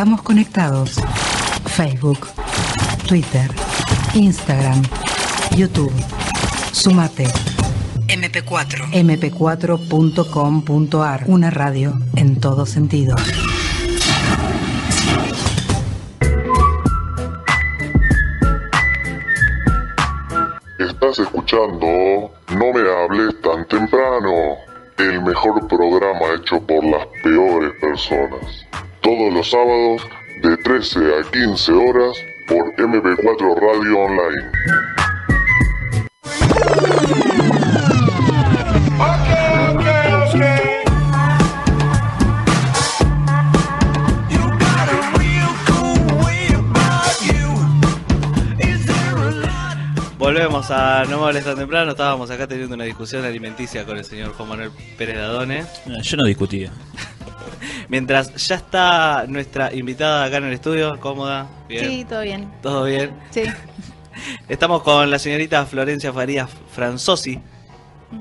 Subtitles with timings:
[0.00, 0.96] Estamos conectados.
[1.66, 2.26] Facebook,
[3.06, 3.50] Twitter,
[4.14, 4.80] Instagram,
[5.54, 5.92] YouTube.
[6.72, 7.26] Sumate.
[8.08, 8.92] MP4.
[8.94, 11.24] mp4.com.ar.
[11.26, 13.14] Una radio en todo sentido.
[20.78, 24.56] Estás escuchando No me hables tan temprano,
[24.96, 28.69] el mejor programa hecho por las peores personas.
[29.02, 30.06] Todos los sábados
[30.42, 34.50] de 13 a 15 horas por MP4 Radio Online.
[50.18, 51.92] Volvemos a No me hables tan temprano.
[51.92, 55.64] Estábamos acá teniendo una discusión alimenticia con el señor Juan Manuel Pérez Dadone.
[56.02, 56.70] Yo no discutía.
[57.88, 61.86] Mientras ya está nuestra invitada acá en el estudio, cómoda, bien.
[61.86, 62.50] Sí, todo bien.
[62.62, 63.10] ¿Todo bien?
[63.30, 63.42] Sí.
[64.48, 67.40] Estamos con la señorita Florencia Farías Franzosi.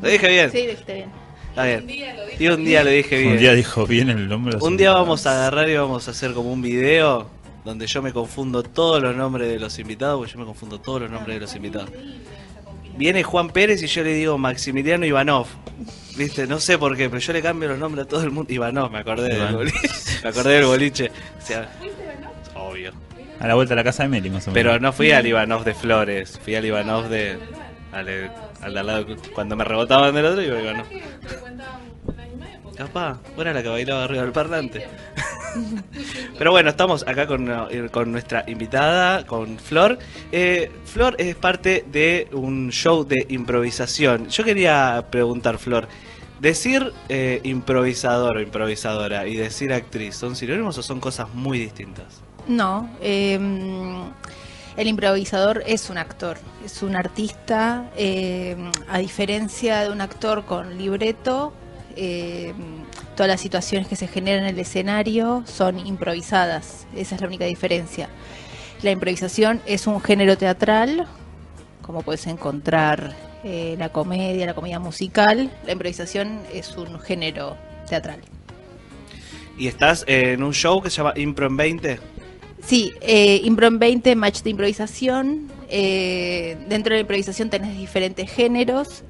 [0.02, 0.52] ¿Lo dije bien?
[0.52, 1.09] Sí, lo dijiste bien.
[1.50, 1.88] Está bien.
[2.40, 3.31] Y un día lo dije bien.
[3.34, 4.58] Un día dijo bien el nombre.
[4.62, 7.28] Un día vamos a agarrar y vamos a hacer como un video
[7.66, 11.02] donde yo me confundo todos los nombres de los invitados, porque yo me confundo todos
[11.02, 11.90] los nombres de los invitados.
[12.98, 15.48] Viene Juan Pérez y yo le digo Maximiliano Ivanov.
[16.20, 16.45] ¿Viste?
[16.48, 18.52] No sé por qué, pero yo le cambio los nombres a todo el mundo.
[18.52, 19.53] Ivanov, me acordé del Iván.
[19.56, 19.80] boliche.
[20.23, 21.12] Me acordé del boliche.
[21.42, 21.70] O sea,
[22.56, 22.92] obvio.
[23.39, 24.53] A la vuelta a la casa de Meli, más o menos.
[24.53, 27.40] Pero no fui al Ivanov de Flores, fui al Ivanov de.
[27.94, 28.00] Al,
[28.62, 29.06] al de al lado.
[29.34, 30.88] Cuando me rebotaban del otro, iba Ivanov.
[32.75, 34.88] Capaz, fuera la que bailaba arriba del parlante.
[36.38, 40.00] Pero bueno, estamos acá con, eh, con nuestra invitada, con Flor.
[40.31, 44.28] Eh, Flor es parte de un show de improvisación.
[44.30, 45.88] Yo quería preguntar, Flor,
[46.39, 52.22] decir eh, improvisador o improvisadora y decir actriz, ¿son sinónimos o son cosas muy distintas?
[52.47, 53.39] No, eh,
[54.78, 58.56] el improvisador es un actor, es un artista, eh,
[58.88, 61.53] a diferencia de un actor con libreto,
[62.02, 62.54] eh,
[63.16, 67.44] todas las situaciones que se generan en el escenario son improvisadas, esa es la única
[67.44, 68.08] diferencia.
[68.82, 71.06] La improvisación es un género teatral,
[71.82, 77.58] como puedes encontrar eh, la comedia, la comedia musical, la improvisación es un género
[77.90, 78.22] teatral.
[79.58, 82.00] Y estás en un show que se llama Impro en 20.
[82.66, 85.52] Sí, eh, Impro en 20, match de improvisación.
[85.70, 89.04] Eh, dentro de la improvisación tenés diferentes géneros.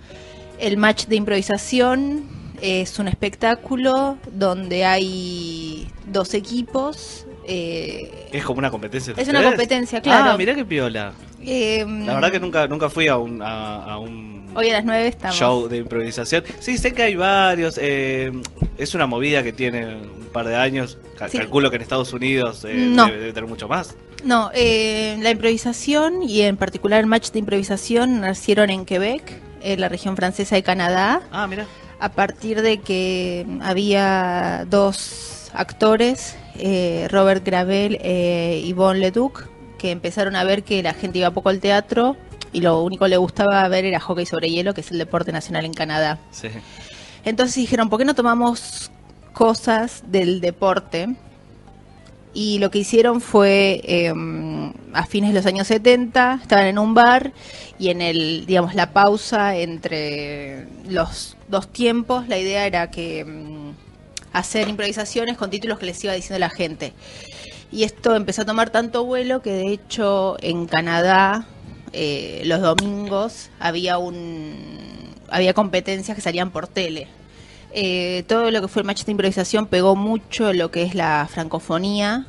[0.59, 7.25] El match de improvisación es un espectáculo donde hay dos equipos.
[7.47, 9.13] eh, Es como una competencia.
[9.17, 10.31] Es una competencia, claro.
[10.31, 11.13] Ah, mirá qué piola.
[11.43, 14.85] eh, La verdad que nunca, nunca fui a un, a, a un Hoy a las
[14.85, 15.35] 9 estamos.
[15.37, 16.43] show de improvisación.
[16.59, 17.77] Sí, sé que hay varios.
[17.81, 18.31] eh,
[18.77, 20.97] es una movida que tiene un par de años.
[21.29, 21.37] Sí.
[21.37, 23.05] Calculo que en Estados Unidos eh, No.
[23.05, 23.95] debe, debe tener mucho más.
[24.23, 29.79] No, eh, la improvisación y en particular el match de improvisación nacieron en Quebec, en
[29.81, 31.21] la región francesa de Canadá.
[31.31, 31.65] Ah, mira.
[31.99, 40.35] A partir de que había dos actores, eh, Robert Gravel e Yvonne Leduc, que empezaron
[40.35, 42.15] a ver que la gente iba poco al teatro
[42.51, 45.31] y lo único que le gustaba ver era hockey sobre hielo, que es el deporte
[45.31, 46.19] nacional en Canadá.
[46.31, 46.49] Sí.
[47.25, 48.91] Entonces dijeron, ¿por qué no tomamos
[49.33, 51.15] cosas del deporte?
[52.33, 54.13] Y lo que hicieron fue, eh,
[54.93, 57.33] a fines de los años 70, estaban en un bar
[57.79, 63.71] y en el, digamos, la pausa entre los dos tiempos, la idea era que mm,
[64.33, 66.93] hacer improvisaciones con títulos que les iba diciendo la gente.
[67.71, 71.45] Y esto empezó a tomar tanto vuelo que de hecho en Canadá
[71.93, 74.79] eh, los domingos había un
[75.31, 77.07] había competencias que salían por tele.
[77.71, 81.27] Eh, todo lo que fue el match de improvisación pegó mucho lo que es la
[81.31, 82.25] francofonía.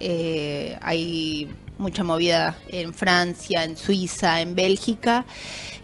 [0.00, 5.24] Eh, hay mucha movida en Francia, en Suiza, en Bélgica.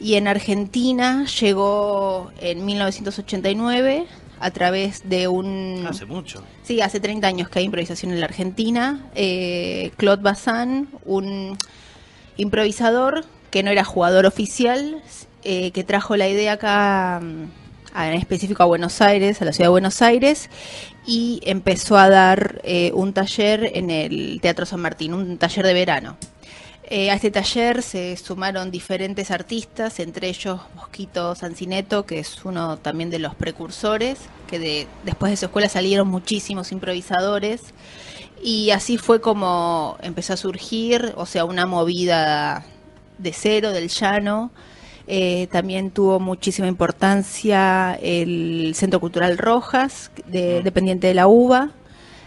[0.01, 4.07] Y en Argentina llegó en 1989
[4.41, 5.87] a través de un...
[5.89, 6.43] Hace mucho.
[6.63, 9.09] Sí, hace 30 años que hay improvisación en la Argentina.
[9.15, 11.57] Eh, Claude Bazin, un
[12.37, 15.01] improvisador que no era jugador oficial,
[15.45, 17.64] eh, que trajo la idea acá, mm,
[17.95, 20.51] en específico a Buenos Aires, a la ciudad de Buenos Aires,
[21.07, 25.75] y empezó a dar eh, un taller en el Teatro San Martín, un taller de
[25.75, 26.17] verano.
[26.87, 32.77] Eh, a este taller se sumaron diferentes artistas, entre ellos Mosquito Sancineto, que es uno
[32.77, 34.19] también de los precursores,
[34.49, 37.63] que de- después de su escuela salieron muchísimos improvisadores.
[38.43, 42.67] Y así fue como empezó a surgir, o sea, una movida
[43.17, 44.51] de cero, del llano.
[45.07, 51.71] Eh, también tuvo muchísima importancia el Centro Cultural Rojas, de- dependiente de la UBA.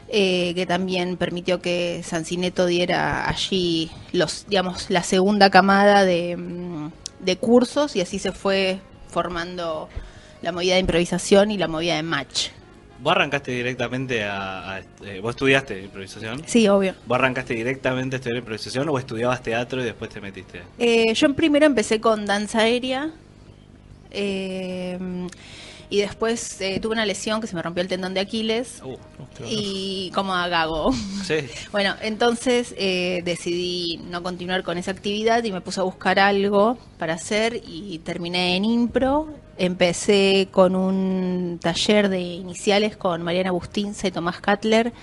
[0.09, 6.91] eh, que también permitió que Sancineto diera allí los, digamos, la segunda camada de, mm,
[7.19, 8.79] de cursos y así se fue
[9.09, 9.89] formando
[10.41, 12.51] la movida de improvisación y la movida de match.
[12.99, 14.75] ¿Vos arrancaste directamente a...
[14.75, 16.41] a- eh, ¿Vos estudiaste improvisación?
[16.45, 16.93] Sí, obvio.
[17.05, 20.61] ¿Vos arrancaste directamente a estudiar improvisación o estudiabas teatro y después te metiste?
[20.79, 23.11] Eh, yo primero empecé con danza aérea
[24.11, 24.97] eh,
[25.89, 28.97] y después eh, tuve una lesión que se me rompió el tendón de Aquiles Uh,
[29.49, 30.91] y como a gago.
[31.23, 31.35] sí.
[31.71, 36.77] Bueno, entonces eh, decidí no continuar con esa actividad y me puse a buscar algo
[36.97, 39.27] para hacer y terminé en impro.
[39.57, 44.93] Empecé con un taller de iniciales con Mariana Agustinza y Tomás Cutler,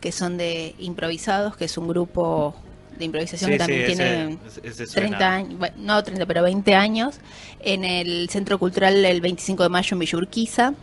[0.00, 2.54] que son de improvisados, que es un grupo
[2.98, 5.08] de improvisación Sí, que también sí, tiene ese- ese suena.
[5.18, 7.16] 30 años, bueno, no 30, pero 20 años,
[7.60, 10.74] en el Centro Cultural el 25 de mayo en Villa Urquiza.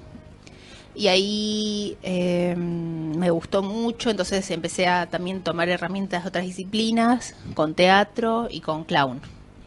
[0.98, 7.36] Y ahí eh, me gustó mucho, entonces empecé a también tomar herramientas de otras disciplinas,
[7.54, 9.19] con teatro y con clown.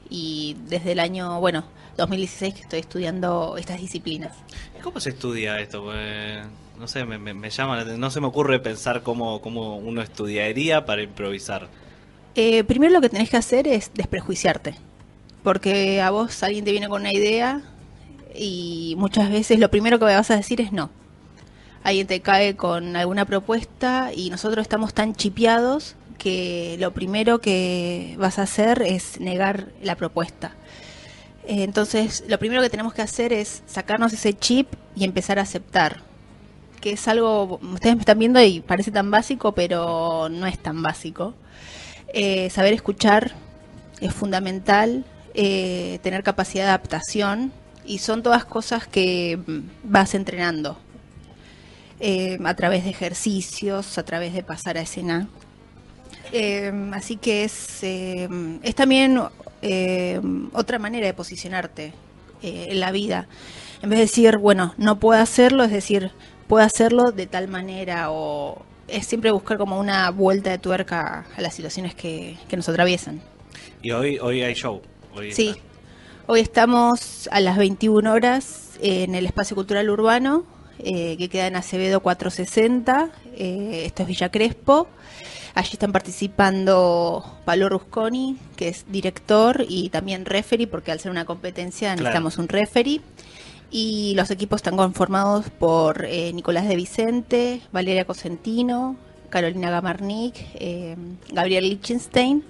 [0.09, 1.65] Y desde el año, bueno,
[1.99, 4.33] 2016 que estoy estudiando estas disciplinas.
[4.83, 5.85] ¿Cómo se estudia esto?
[5.85, 6.47] Pues,
[6.79, 10.87] no sé, me, me- me llama, no se me ocurre pensar cómo, cómo uno estudiaría
[10.87, 11.69] para improvisar.
[12.35, 14.75] Eh, primero lo que tenés que hacer es desprejuiciarte,
[15.43, 17.63] porque a vos alguien te viene con una idea
[18.35, 20.91] y muchas veces lo primero que vas a decir es no.
[21.83, 28.15] Alguien te cae con alguna propuesta y nosotros estamos tan chipeados que lo primero que
[28.19, 30.53] vas a hacer es negar la propuesta.
[31.49, 35.43] Eh, Entonces, lo primero que tenemos que hacer es sacarnos ese chip y empezar a
[35.43, 36.03] aceptar.
[36.81, 40.83] Que es algo, ustedes me están viendo y parece tan básico, pero no es tan
[40.83, 41.35] básico.
[42.13, 43.33] Eh, saber escuchar
[44.01, 47.51] es fundamental, eh, tener capacidad de adaptación
[47.87, 50.79] y son todas cosas que mm, vas entrenando
[52.45, 55.29] a través de ejercicios, a través de pasar a escena.
[56.93, 58.29] Así que es, eh,
[58.63, 59.19] es también
[59.63, 60.21] eh,
[60.53, 61.93] otra manera de posicionarte
[62.43, 63.29] eh, en la vida.
[63.83, 66.11] En vez de decir, bueno, no puedo hacerlo, es decir,
[66.47, 71.41] puedo hacerlo de tal manera o es siempre buscar como una vuelta de tuerca a
[71.41, 73.21] las situaciones que, que nos atraviesan.
[73.83, 74.81] Y hoy, hoy hay show.
[75.15, 75.63] Hoy Sí, está.
[76.27, 80.45] hoy estamos a las 21 horas en el Espacio Cultural Urbano,
[80.79, 84.89] eh, que queda en Acevedo 460, eh, esto es Villa Crespo.
[85.55, 91.25] Allí están participando Pablo Rusconi, que es director y también referee, porque al ser una
[91.25, 92.03] competencia Claro.
[92.03, 93.01] necesitamos un referee.
[93.71, 98.97] Y los equipos están conformados por eh, Nicolás de Vicente, Valeria Cosentino,
[99.29, 100.97] Carolina Gamarnik, eh,
[101.33, 102.43] Gabriel Lichtenstein,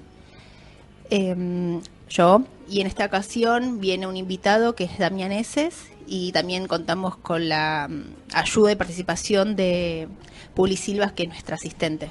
[1.11, 2.43] eh, yo.
[2.71, 7.49] Y en esta ocasión viene un invitado que es Damián Eses y también contamos con
[7.49, 8.03] la mm,
[8.35, 10.09] ayuda y participación de
[10.55, 12.11] Puli Silvas, que es nuestra asistente.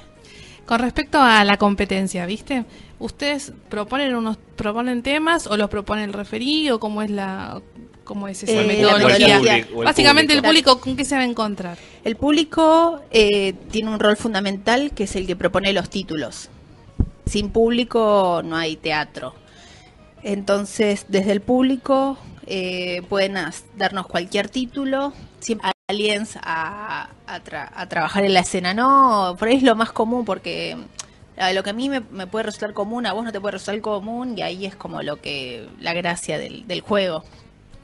[0.68, 2.66] Con respecto a la competencia, ¿viste?
[2.98, 7.62] ¿Ustedes proponen unos proponen temas o los propone el referí o cómo es la
[8.04, 9.38] cómo es esa Eh, metodología?
[9.38, 10.78] el Básicamente el público.
[10.78, 11.78] con qué se va a encontrar.
[12.04, 16.50] El público eh, tiene un rol fundamental que es el que propone los títulos.
[17.24, 19.34] Sin público no hay teatro.
[20.22, 23.36] Entonces, desde el público eh, pueden
[23.78, 28.74] darnos cualquier título, siempre aliens a, a tra- a trabajar en la escena.
[28.74, 30.76] No, por ahí es lo más común porque
[31.54, 33.80] lo que a mí me, me puede resultar común, a vos no te puede resultar
[33.80, 37.24] común y ahí es como lo que la gracia del, del juego.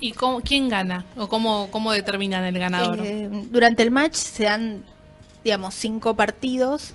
[0.00, 1.04] ¿Y cómo, quién gana?
[1.16, 2.98] ¿O cómo, cómo determinan el ganador?
[3.02, 4.84] Eh, durante el match se dan,
[5.44, 6.92] digamos, cinco partidos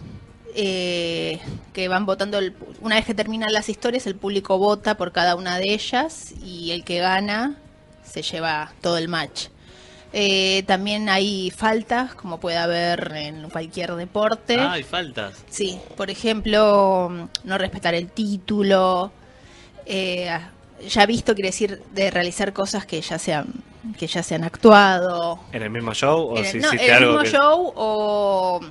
[0.55, 1.39] eh,
[1.73, 2.37] que van votando.
[2.39, 6.33] el- una vez que terminan las historias, el público vota por cada una de ellas
[6.43, 7.55] y el que gana
[8.03, 9.47] se lleva todo el match.
[10.11, 14.57] Eh, también hay faltas, como puede haber en cualquier deporte.
[14.59, 15.43] Ah, hay faltas.
[15.49, 19.11] Sí, por ejemplo, no respetar el título.
[19.85, 20.37] eh,
[20.87, 23.47] ya visto quiere decir de realizar cosas que ya se han,
[23.97, 25.39] que ya se han actuado.
[25.51, 26.29] ¿En el mismo show?
[26.31, 28.61] ¿O En el, si no, en el algo mismo que- show o,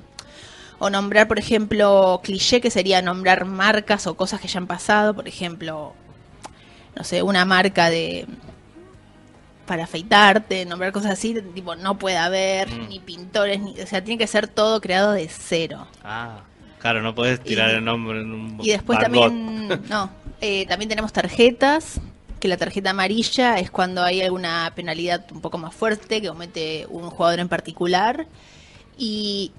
[0.78, 5.12] o nombrar, por ejemplo, cliché que sería nombrar marcas o cosas que ya han pasado.
[5.14, 5.92] Por ejemplo,
[6.96, 8.26] no sé, una marca de
[9.68, 12.88] para afeitarte, nombrar cosas así, tipo no puede haber Mm.
[12.88, 15.86] ni pintores, ni, o sea, tiene que ser todo creado de cero.
[16.02, 16.40] Ah,
[16.80, 20.10] claro, no podés tirar Y- el nombre en un Y después también, no,
[20.40, 22.00] eh, también tenemos tarjetas,
[22.40, 26.86] que la tarjeta amarilla es cuando hay alguna penalidad un poco más fuerte que comete
[26.88, 28.26] un jugador en particular.
[28.96, 29.50] Y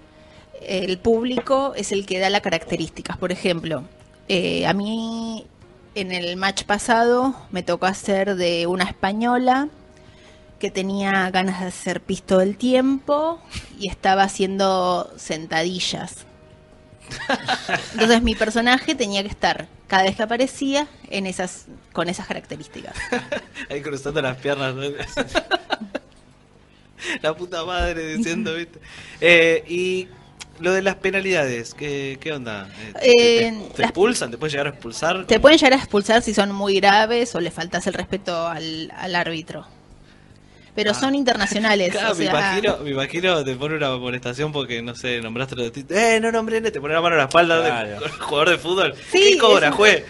[0.61, 3.17] el público es el que da las características.
[3.17, 3.83] Por ejemplo,
[4.29, 5.45] eh, a mí
[5.95, 9.67] en el match pasado me tocó hacer de una española
[10.59, 13.41] que tenía ganas de hacer pis todo el tiempo
[13.79, 16.25] y estaba haciendo sentadillas.
[17.93, 22.93] Entonces mi personaje tenía que estar cada vez que aparecía en esas con esas características.
[23.69, 24.75] Ahí cruzando las piernas.
[24.75, 24.81] ¿no?
[27.21, 28.79] La puta madre diciendo, ¿viste?
[29.21, 30.07] Eh, y
[30.59, 32.67] lo de las penalidades, ¿qué, qué onda?
[32.77, 34.31] Eh, ¿Te, Eh, te- te las- expulsan?
[34.31, 35.25] ¿Te pueden llegar a expulsar?
[35.25, 38.91] Te pueden llegar a expulsar si son muy graves o le faltas el respeto al,
[38.97, 39.65] al árbitro.
[40.81, 40.93] Pero Ah.
[40.93, 41.91] son internacionales.
[41.91, 45.57] Claro, o me, sea, imagino, me imagino te pone una amonestación porque, no sé, nombraste
[45.57, 45.85] lo de ti.
[45.89, 46.61] ¡Eh, no nombré!
[46.61, 47.99] Te pone la mano a la espalda Claro.
[47.99, 48.93] del jugador de fútbol.
[49.11, 50.05] Sí, ¿Qué cobra, es- juez?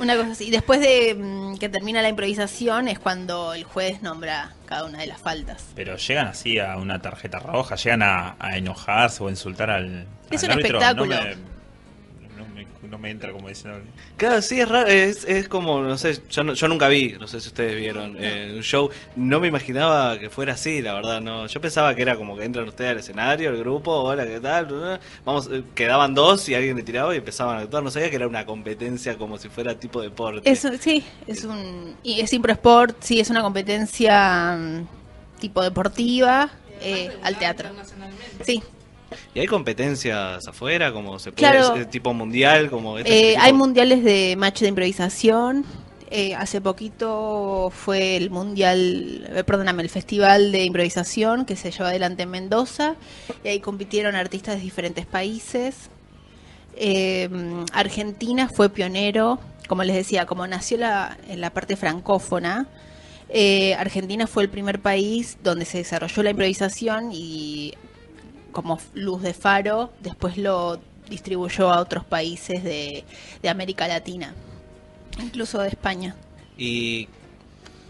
[0.00, 0.50] Una cosa así.
[0.50, 5.06] Después de mm, que termina la improvisación es cuando el juez nombra cada una de
[5.06, 5.66] las faltas.
[5.74, 10.06] Pero llegan así a una tarjeta roja, llegan a, a enojarse o a insultar al.
[10.30, 10.78] Es al un árbitro.
[10.78, 11.14] espectáculo.
[11.16, 11.57] No me, no
[12.58, 13.72] me- no me entra como dicen.
[14.16, 14.88] Claro, sí, es raro.
[14.88, 18.16] Es, es como, no sé, yo, no- yo nunca vi, no sé si ustedes vieron,
[18.18, 18.90] eh, un show.
[19.16, 21.20] No me imaginaba que fuera así, la verdad.
[21.20, 24.40] no Yo pensaba que era como que entran ustedes al escenario, el grupo, hola, ¿qué
[24.40, 25.00] tal?
[25.24, 27.82] Vamos, eh, quedaban dos y alguien le tiraba y empezaban a actuar.
[27.82, 30.50] No sabía que era una competencia como si fuera tipo deporte.
[30.50, 36.50] Eso, sí, es un y es impro sport, sí, es una competencia mm, tipo deportiva
[36.80, 37.70] eh, al teatro.
[38.44, 38.62] Sí,
[39.34, 41.86] ¿Y hay competencias afuera, como se puede, Claro.
[41.88, 43.42] tipo mundial, como este Eh, tipo?
[43.42, 45.64] hay mundiales de match de improvisación.
[46.10, 51.84] Eh, hace poquito fue el mundial, eh, perdóname, el festival de improvisación que se llevó
[51.84, 52.96] adelante en Mendoza.
[53.44, 55.90] Y ahí compitieron artistas de diferentes países.
[56.76, 57.28] Eh,
[57.72, 59.38] Argentina fue pionero,
[59.68, 62.66] como les decía, como nació la, en la parte francófona.
[63.30, 67.74] eh, Argentina fue el primer país donde se desarrolló la improvisación y
[68.58, 73.04] como luz de faro, después lo distribuyó a otros países de,
[73.40, 74.34] de América Latina,
[75.22, 76.16] incluso de España.
[76.56, 77.08] Y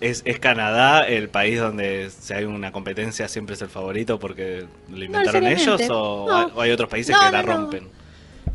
[0.03, 4.67] es, es Canadá el país donde si hay una competencia siempre es el favorito porque
[4.91, 6.37] lo inventaron ellos o, No.
[6.37, 7.89] hay, o hay otros países No, que la rompen.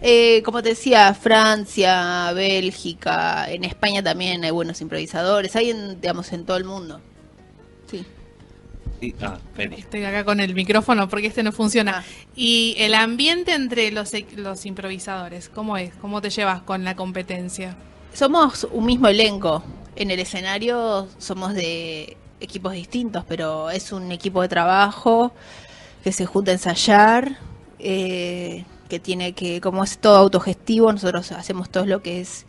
[0.02, 6.32] Eh, como te decía, Francia, Bélgica, en España también hay buenos improvisadores, hay en, digamos,
[6.32, 7.02] en todo el mundo.
[9.04, 9.76] Y, ah, vení.
[9.76, 12.00] Estoy acá con el micrófono porque este no funciona.
[12.00, 12.04] Ah.
[12.36, 15.94] Y el ambiente entre los, e- los improvisadores, ¿cómo es?
[15.96, 17.76] ¿Cómo te llevas con la competencia?
[18.14, 19.62] Somos un mismo elenco.
[19.96, 25.34] En el escenario somos de equipos distintos, pero es un equipo de trabajo
[26.04, 27.38] que se junta a ensayar,
[27.80, 32.46] eh, que tiene que, como es todo autogestivo, nosotros hacemos todo lo que es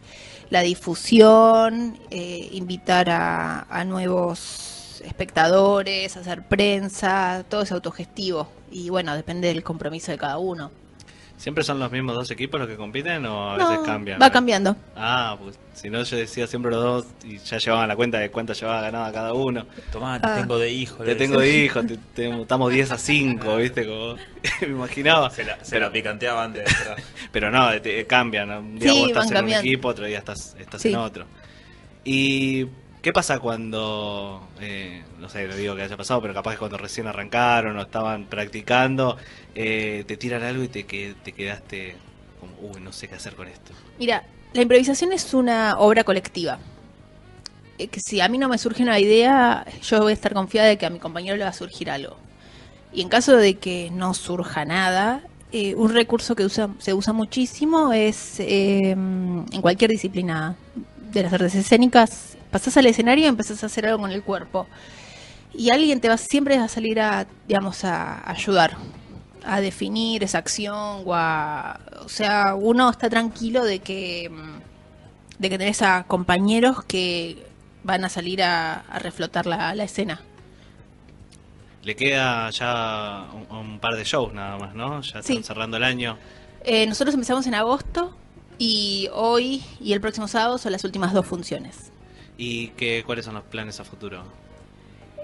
[0.50, 4.73] la difusión, eh, invitar a, a nuevos
[5.04, 8.48] espectadores, hacer prensa, todo es autogestivo.
[8.70, 10.70] Y bueno, depende del compromiso de cada uno.
[11.36, 14.22] ¿Siempre son los mismos dos equipos los que compiten o a veces cambian?
[14.22, 14.76] Va cambiando.
[14.96, 18.30] Ah, pues si no yo decía siempre los dos y ya llevaban la cuenta de
[18.30, 19.66] cuánto llevaba ganada cada uno.
[19.90, 20.36] Tomá, te Ah.
[20.36, 20.98] tengo de hijo.
[20.98, 21.64] Te le tengo decía.
[21.64, 23.84] hijos, te- te- estamos 10 a 5, ¿viste?
[23.84, 24.14] Como,
[24.62, 25.28] me imaginaba.
[25.30, 26.72] Se la, se la picanteaba antes.
[27.32, 28.50] Pero no, te- cambian.
[28.50, 29.60] Un día Sí, vos estás en cambiando.
[29.62, 30.90] un equipo, otro día estás, estás Sí.
[30.90, 31.26] en otro.
[32.04, 32.66] ¿Y
[33.04, 36.78] qué pasa cuando, eh, no sé, no digo que haya pasado, pero capaz que cuando
[36.78, 39.18] recién arrancaron o estaban practicando,
[39.54, 41.96] eh, te tiran algo y te, que, te quedaste
[42.40, 43.72] como, uy, no sé qué hacer con esto?
[43.98, 46.58] Mira, la improvisación es una obra colectiva.
[47.76, 50.68] Eh, que si a mí no me surge una idea, yo voy a estar confiada
[50.68, 52.16] de que a mi compañero le va a surgir algo.
[52.90, 55.20] Y en caso de que no surja nada,
[55.52, 60.56] eh, un recurso que usa, se usa muchísimo es eh, en cualquier disciplina
[61.12, 64.68] de las artes escénicas, pasás al escenario y empezás a hacer algo con el cuerpo.
[65.52, 68.76] Y alguien te va siempre a salir a, digamos, a ayudar,
[69.44, 75.50] a definir esa acción o a, o sea, uno está tranquilo de que mm, de
[75.50, 77.44] que tenés a compañeros que
[77.82, 80.20] van a salir a, a reflotar la, la escena.
[81.82, 85.00] Le queda ya un, un par de shows nada más, ¿no?
[85.02, 85.42] Ya están Sí.
[85.42, 86.16] cerrando el año.
[86.64, 88.16] Eh, nosotros empezamos en agosto
[88.58, 91.90] y hoy y el próximo sábado son las últimas dos funciones.
[92.36, 94.22] ¿Y qué, cuáles son los planes a futuro?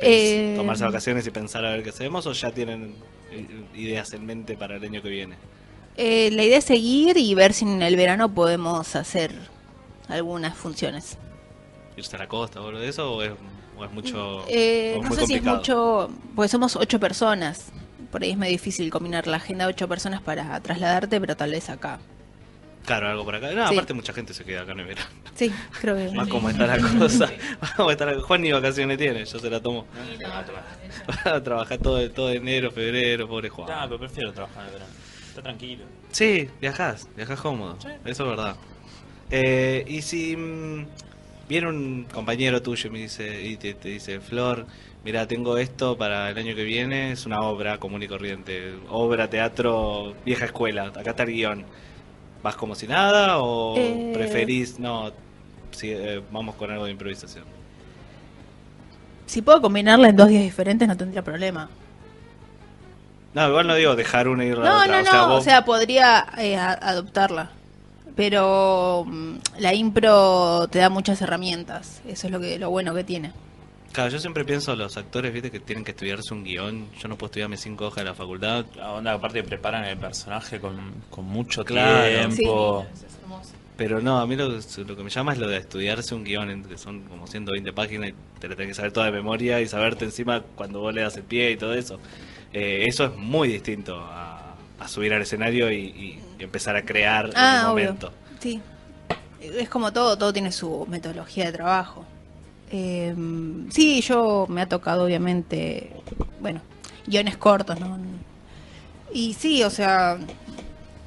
[0.00, 2.95] Eh, ¿Tomarse vacaciones y pensar a ver qué hacemos o ya tienen
[3.31, 5.37] eh, ideas en mente para el año que viene?
[5.97, 9.33] Eh, la idea es seguir y ver si en el verano podemos hacer
[10.09, 11.19] algunas funciones.
[11.97, 13.12] ¿Irse a la costa o algo de eso?
[13.12, 13.33] ¿O es,
[13.76, 14.45] o es mucho.?
[14.49, 17.67] Eh, o es no sé si es mucho, pues somos ocho personas.
[18.11, 21.50] Por ahí es medio difícil combinar la agenda de ocho personas para trasladarte, pero tal
[21.50, 22.00] vez acá.
[22.84, 23.52] Claro, algo por acá.
[23.52, 23.75] No, Sí.
[23.75, 25.08] aparte, mucha gente se queda acá en el verano.
[25.34, 26.08] Sí, creo que.
[26.14, 27.30] Más como está la cosa.
[28.22, 29.87] Juan ni vacaciones tiene, yo se la tomo.
[31.26, 33.68] Va a trabajar todo, todo enero, febrero, pobre Juan.
[33.68, 34.92] No, pero prefiero trabajar en el verano.
[35.28, 35.84] Está tranquilo.
[36.10, 38.56] Sí, viajás, viajás cómodo, eso es verdad.
[39.30, 40.87] Eh, y si mm,
[41.49, 44.66] viene un compañero tuyo y me dice, y te, te dice, Flor,
[45.04, 49.30] mira, tengo esto para el año que viene, es una obra común y corriente, obra,
[49.30, 51.64] teatro, vieja escuela, acá está el guion.
[52.42, 54.11] ¿Vas como si nada o Eh.
[54.14, 55.11] preferís, no,
[55.73, 57.44] sí, eh, vamos con algo de improvisación?
[59.26, 61.68] Si puedo combinarla en dos días diferentes no tendría problema.
[63.35, 65.02] No, igual no digo dejar una y ir a la No, otra.
[65.02, 67.50] no, no, vos- o sea, podría eh, a- adoptarla.
[68.16, 72.00] Pero mm, la impro te da muchas herramientas.
[72.09, 73.32] Eso es lo que lo bueno que tiene.
[73.92, 76.88] Claro, yo siempre pienso los actores, viste, que tienen que estudiarse un guion.
[77.00, 78.64] Yo no puedo estudiarme cinco hojas de la facultad.
[78.76, 80.78] La onda, aparte preparan el personaje con,
[81.11, 82.09] con mucho Claro.
[82.28, 82.87] tiempo.
[83.76, 86.50] Pero no, a mí lo, lo que me llama es lo de estudiarse un guion,
[86.50, 89.61] en- que son como 120 páginas y te lo tenés que saber toda de memoria
[89.61, 91.99] y saberte encima cuando vos le das el pie y todo eso.
[92.52, 97.32] Eh, eso es muy distinto a, a subir al escenario y, empezar a crear en
[97.37, 97.85] Ah, el obvio.
[97.87, 98.12] momento.
[98.38, 98.61] Sí.
[99.40, 102.06] Es como todo, todo tiene su metodología de trabajo.
[102.70, 103.14] Eh,
[103.70, 105.90] sí, yo me ha tocado obviamente,
[106.40, 106.60] bueno,
[107.06, 107.98] guiones cortos, ¿no?
[109.12, 110.18] Y sí, o sea,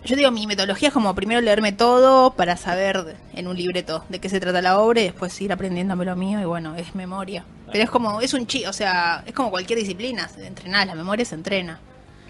[0.05, 4.19] yo digo, mi metodología es como primero leerme todo para saber en un libreto de
[4.19, 7.45] qué se trata la obra y después ir aprendiéndome lo mío y bueno, es memoria.
[7.71, 10.95] Pero es como, es un chi, o sea, es como cualquier disciplina, se entrena, la
[10.95, 11.79] memoria se entrena.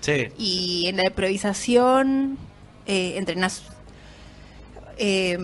[0.01, 2.37] Sí, Y en la improvisación
[2.85, 3.63] eh, entrenás
[4.97, 5.37] eh,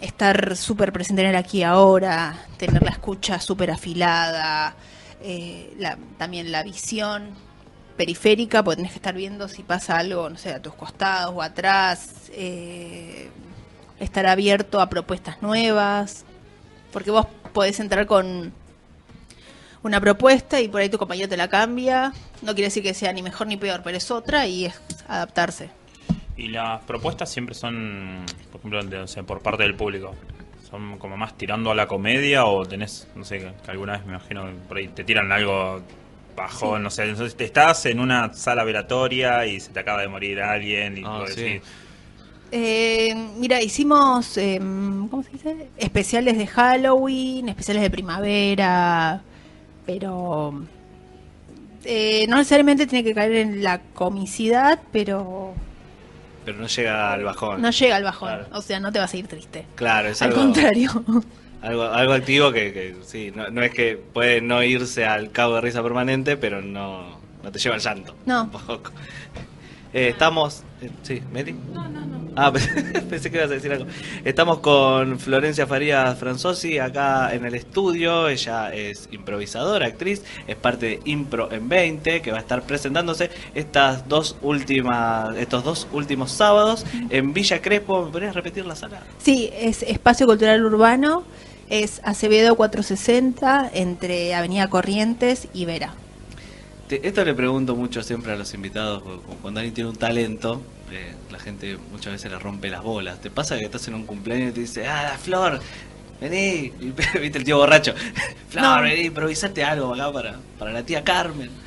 [0.00, 4.74] estar súper presente en el aquí ahora, tener la escucha súper afilada,
[5.22, 5.74] eh,
[6.18, 7.30] también la visión
[7.96, 11.42] periférica, porque tenés que estar viendo si pasa algo, no sé, a tus costados o
[11.42, 13.28] atrás, eh,
[13.98, 16.24] estar abierto a propuestas nuevas,
[16.92, 18.52] porque vos podés entrar con
[19.82, 22.12] una propuesta y por ahí tu compañero te la cambia.
[22.42, 24.74] No quiere decir que sea ni mejor ni peor, pero es otra y es
[25.08, 25.70] adaptarse.
[26.40, 30.14] Y las propuestas siempre son, por ejemplo, de- o sea, por parte del público.
[30.70, 34.12] ¿Son como más tirando a la comedia o tenés, no sé, que alguna vez me
[34.14, 35.82] imagino que por ahí te tiran algo
[36.36, 40.08] bajo, no sé, entonces te estás en una sala velatoria y se te acaba de
[40.08, 41.42] morir alguien y Ah, sí.
[41.42, 41.62] decís,
[42.52, 45.68] Eh, mira, hicimos, eh, ¿cómo se dice?
[45.76, 49.22] Especiales de Halloween, especiales de primavera,
[49.86, 50.64] pero
[51.84, 55.54] eh, no necesariamente tiene que caer en la comicidad, pero
[56.44, 57.60] pero no llega al bajón.
[57.62, 58.28] no llega al bajón.
[58.28, 58.46] Claro.
[58.52, 59.66] O sea, no te vas a ir triste.
[59.74, 61.04] Claro, es Al algo, contrario.
[61.62, 65.56] algo, algo activo que, que sí, no, no es que puede no irse al cabo
[65.56, 68.14] de risa permanente, pero no, no te lleva al llanto.
[68.26, 68.48] No.
[68.50, 68.90] Tampoco.
[69.92, 70.62] Eh, estamos.
[70.82, 71.52] eh, sí, Meli.
[71.52, 72.20] No, no, no.
[72.36, 72.52] Ah,
[73.10, 73.86] pensé que ibas a decir algo.
[74.24, 78.28] Estamos con Florencia Farías Franzosi acá en el estudio.
[78.28, 83.30] Ella es improvisadora, actriz, es parte de Impro en 20, que va a estar presentándose
[83.54, 88.04] estas dos últimas, estos dos últimos sábados en Villa Crespo.
[88.04, 89.02] ¿Me podrías repetir la sala?
[89.18, 91.24] Sí, es Espacio Cultural Urbano,
[91.68, 95.94] es Acevedo 460, entre Avenida Corrientes y Vera.
[96.90, 99.02] Te- esto le pregunto mucho siempre a los invitados,
[99.42, 103.20] cuando alguien tiene un talento, eh, la gente muchas veces le rompe las bolas.
[103.20, 105.60] ¿Te pasa que estás en un cumpleaños y te dice, ah, Flor,
[106.20, 107.94] vení, y viste el tío borracho,
[108.48, 108.82] Flor, No.
[108.82, 111.50] vení, improvisate algo acá para, para la tía Carmen.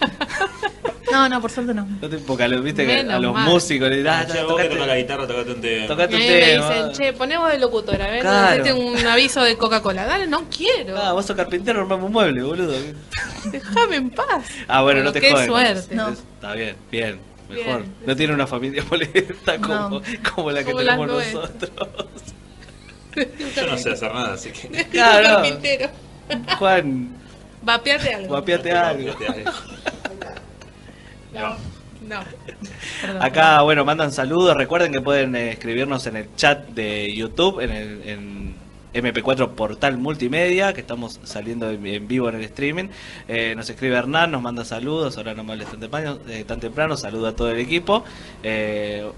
[1.12, 1.86] No, no, por suerte no.
[2.02, 3.48] No te porque los, viste, que a los mal.
[3.48, 5.86] músicos le dirás, "Che, ah, vos que tocate, la guitarra, tocate un tema".
[5.88, 6.70] tocate un a mí me tema.
[6.74, 8.22] dicen, che, ponemos de locutora, ¿ves?
[8.22, 8.64] Claro.
[8.64, 10.06] Hacete un aviso de Coca-Cola.
[10.08, 10.98] Dale, no quiero.
[10.98, 12.74] Ah, vos sos carpintero, armame un mueble, boludo.
[13.46, 14.44] Déjame en paz.
[14.68, 15.46] Ah, bueno, Pero no te qué joden.
[15.48, 15.94] suerte.
[15.96, 16.10] No.
[16.10, 17.82] Está bien, bien, mejor.
[17.82, 17.94] Bien.
[18.08, 20.02] No tiene una familia molesta como, No.
[20.34, 21.72] como la que Como tenemos nosotros.
[23.56, 24.86] Yo no sé hacer nada, así que...
[24.92, 25.36] Claro.
[25.36, 25.90] Carpintero.
[26.58, 27.10] Juan,
[27.62, 28.28] Vapeate algo.
[28.28, 29.14] guapiate algo.
[31.34, 31.58] No,
[32.08, 32.20] no.
[33.02, 33.24] Perdón.
[33.24, 34.56] Acá, bueno, mandan saludos.
[34.56, 38.56] Recuerden que pueden eh, escribirnos en el chat de YouTube, en el en
[38.94, 42.90] MP4 Portal Multimedia, que estamos saliendo en, vivo en el streaming.
[43.28, 45.18] Eh, nos escribe Hernán, nos manda saludos.
[45.18, 46.96] Ahora no hables tan temprano, eh, tan temprano.
[46.96, 48.04] Saludo a todo el equipo.
[48.44, 49.10] Eh,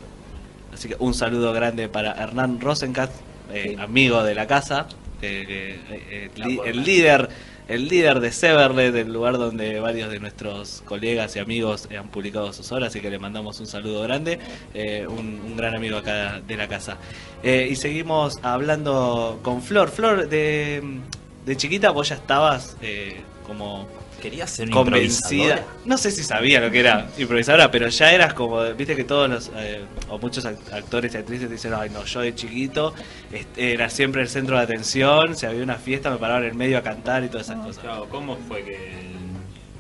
[0.73, 3.13] así que un saludo grande para Hernán Rosencast,
[3.53, 4.87] eh, amigo de la casa,
[5.21, 7.29] eh, el, li- el líder.
[7.67, 12.53] El líder de Severlet, del lugar donde varios de nuestros colegas y amigos han publicado
[12.53, 14.37] sus obras, así que le mandamos un saludo grande,
[14.75, 16.97] eh, un, un gran amigo acá de la casa.
[17.41, 19.89] Eh, y seguimos hablando con Flor.
[19.89, 20.99] Flor, de,
[21.43, 23.87] de chiquita vos ya estabas eh, como
[24.21, 25.43] Quería ser convencida.
[25.43, 25.65] improvisadora.
[25.85, 29.29] No sé si sabía lo que era improvisadora, pero ya eras como, viste que todos
[29.29, 32.93] los, eh, o muchos act- actores y actrices te dicen, ay no, yo de chiquito
[33.31, 36.55] est- era siempre el centro de atención, si había una fiesta me paraba en el
[36.55, 37.83] medio a cantar y todas esas cosas.
[37.83, 38.89] Claro, ¿cómo fue que,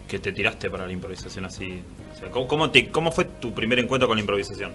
[0.07, 1.81] que te tiraste para la improvisación así?
[2.15, 4.71] O sea, ¿cómo, cómo te- ¿Cómo fue tu primer encuentro con la improvisación?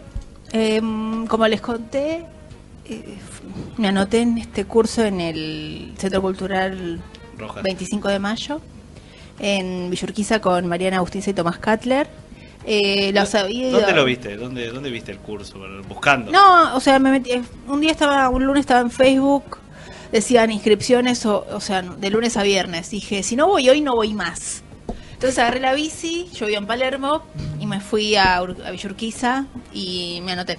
[0.52, 2.24] Em, como les conté,
[2.86, 3.18] eh,
[3.76, 7.00] me anoté en este curso en el Centro Cultural
[7.38, 7.62] Rojas.
[7.62, 8.60] 25 de mayo,
[9.40, 12.08] en Villurquiza con Mariana Agustiza y Tomás Katler.
[12.66, 14.36] Eh, los ido- ¿Dónde lo viste?
[14.36, 15.58] ¿Dónde, ¿Dónde viste el curso?
[15.88, 16.30] Buscando.
[16.30, 17.32] No, o sea, me metí,
[17.66, 19.58] un día estaba, un lunes estaba en Facebook,
[20.12, 22.90] decían inscripciones, o, o sea, de lunes a viernes.
[22.90, 24.62] Dije, si no voy hoy, no voy más.
[25.12, 27.22] Entonces agarré la bici, yo vivo en Palermo,
[27.58, 30.58] y me fui a, a Villurquiza y me anoté.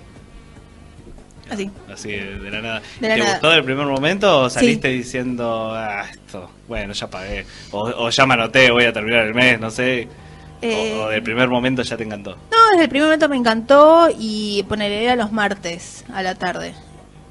[1.51, 1.69] Así.
[1.91, 2.81] Así de, la nada.
[2.99, 3.31] De la ¿Te nada.
[3.33, 4.55] gustó del primer momento o Sí.
[4.55, 7.45] saliste diciendo, ah, esto, bueno, ya pagué?
[7.71, 10.07] O, o ya me anoté, voy a terminar el mes, no sé.
[10.07, 12.31] O- Eh, O, del primer momento ya te encantó.
[12.51, 16.73] No, desde el primer momento me encantó y ponerle era los martes a la tarde,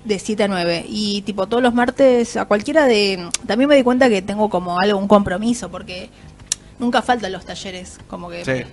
[0.04, 0.84] de 7 a 9.
[0.88, 3.28] Y tipo todos los martes, a cualquiera de...
[3.46, 6.10] También me di cuenta que tengo como algo, un compromiso, porque
[6.80, 8.44] nunca faltan los talleres, como que...
[8.44, 8.64] Sí.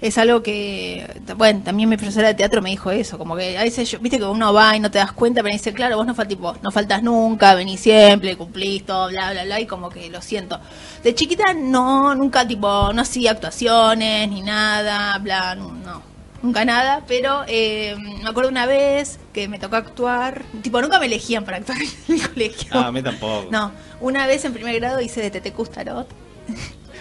[0.00, 1.06] Es algo que,
[1.38, 4.18] bueno, también mi profesora de teatro me dijo eso, como que a veces, yo, viste
[4.18, 6.54] que uno va y no te das cuenta, pero dice, claro, vos no, fal- tipo,
[6.62, 10.60] no faltas nunca, venís siempre, cumplís todo, bla, bla, bla, y como que lo siento.
[11.02, 16.02] De chiquita no, nunca, tipo, no hacía actuaciones ni nada, bla, no, no,
[16.42, 21.06] nunca nada, pero eh, me acuerdo una vez que me tocó actuar, tipo, nunca me
[21.06, 21.78] elegían para actuar
[22.08, 22.68] en el colegio.
[22.74, 23.48] Ah, a mí tampoco.
[23.50, 26.06] No, una vez en primer grado hice de Tete Custarot.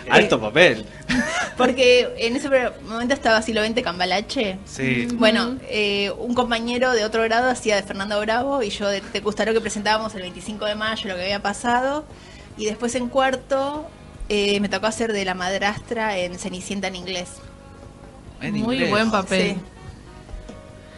[0.10, 0.86] Alto papel.
[1.58, 2.50] Porque en ese
[2.88, 4.58] momento estaba Siglo XX Cambalache.
[4.66, 5.08] Sí.
[5.14, 9.22] Bueno, eh, un compañero de otro grado hacía de Fernando Bravo y yo de Te
[9.22, 12.06] Custaró que presentábamos el 25 de mayo lo que había pasado.
[12.58, 13.88] Y después en cuarto
[14.30, 17.30] eh, me tocó hacer de la madrastra en Cenicienta en inglés.
[18.42, 18.90] En Muy inglés.
[18.90, 19.56] buen papel.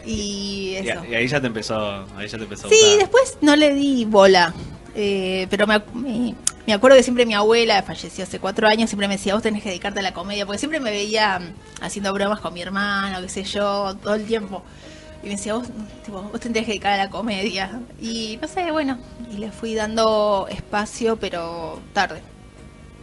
[0.04, 0.10] Sí.
[0.10, 1.04] Y Y, eso.
[1.04, 2.98] y ahí ya te empezó, ahí ya te empezó a Sí, gustar.
[3.00, 4.54] después no le di bola.
[4.94, 5.82] Eh, pero me,
[6.68, 9.62] me acuerdo que siempre mi abuela, falleció hace cuatro años, siempre me decía, vos tenés
[9.62, 13.20] que dedicarte a la comedia, porque siempre me veía mm, haciendo bromas con mi hermano,
[13.22, 14.62] qué sé yo, todo el tiempo.
[15.22, 15.66] Y me decía, vos,
[16.04, 17.80] tipo, vos tendrías que dedicar a la comedia.
[18.00, 18.98] Y no sé, bueno,
[19.32, 22.22] y le fui dando espacio, pero tarde.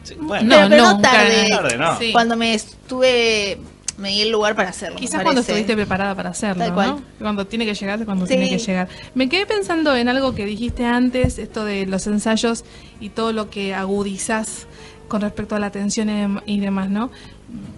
[0.03, 1.11] Sí, bueno, Pero- pero no nunca.
[1.11, 1.49] tarde.
[1.49, 1.97] Tarde, no.
[1.97, 2.11] Sí.
[2.13, 3.57] Cuando me estuve,
[3.97, 4.97] me di el lugar para hacerlo.
[4.97, 6.89] Quizás cuando estuviste preparada para hacerlo, Tal cual.
[6.89, 7.01] ¿no?
[7.19, 8.33] Cuando tiene que llegar, cuando Sí.
[8.33, 8.89] tiene que llegar.
[9.13, 12.65] Me quedé pensando en algo que dijiste antes, esto de los ensayos
[12.99, 14.67] y todo lo que agudizas
[15.07, 17.09] con respecto a la atención y dem- y demás, ¿no?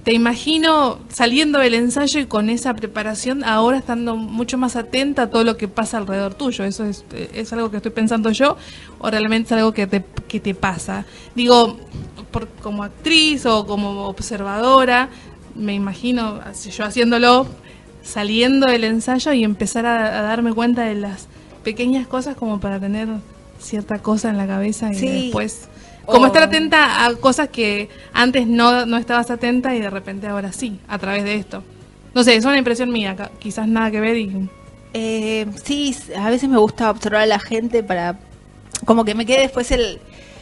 [0.04, 5.30] Te imagino saliendo del ensayo y con esa preparación, ahora estando mucho más atenta a
[5.30, 6.64] todo lo que pasa alrededor tuyo.
[6.64, 7.04] ¿Eso es,
[7.34, 8.56] es algo que estoy pensando yo
[9.00, 11.06] o realmente es algo que te, que te pasa?
[11.36, 11.78] Digo,
[12.32, 15.10] por, como actriz o como observadora,
[15.58, 17.48] me imagino yo haciéndolo,
[18.04, 21.28] saliendo del ensayo y empezar a, a darme cuenta de las
[21.64, 23.08] pequeñas cosas como para tener
[23.60, 25.08] cierta cosa en la cabeza y Sí.
[25.24, 25.68] después...
[26.06, 30.54] Como estar atenta a cosas que antes no, no estabas atenta y de repente ahora
[30.54, 31.64] sí, a través de esto.
[32.14, 34.50] No sé, es una impresión mía, quizás nada que ver y...
[34.94, 38.18] Eh, sí, a veces me gusta observar a la gente para
[38.86, 40.00] como que me quede después el,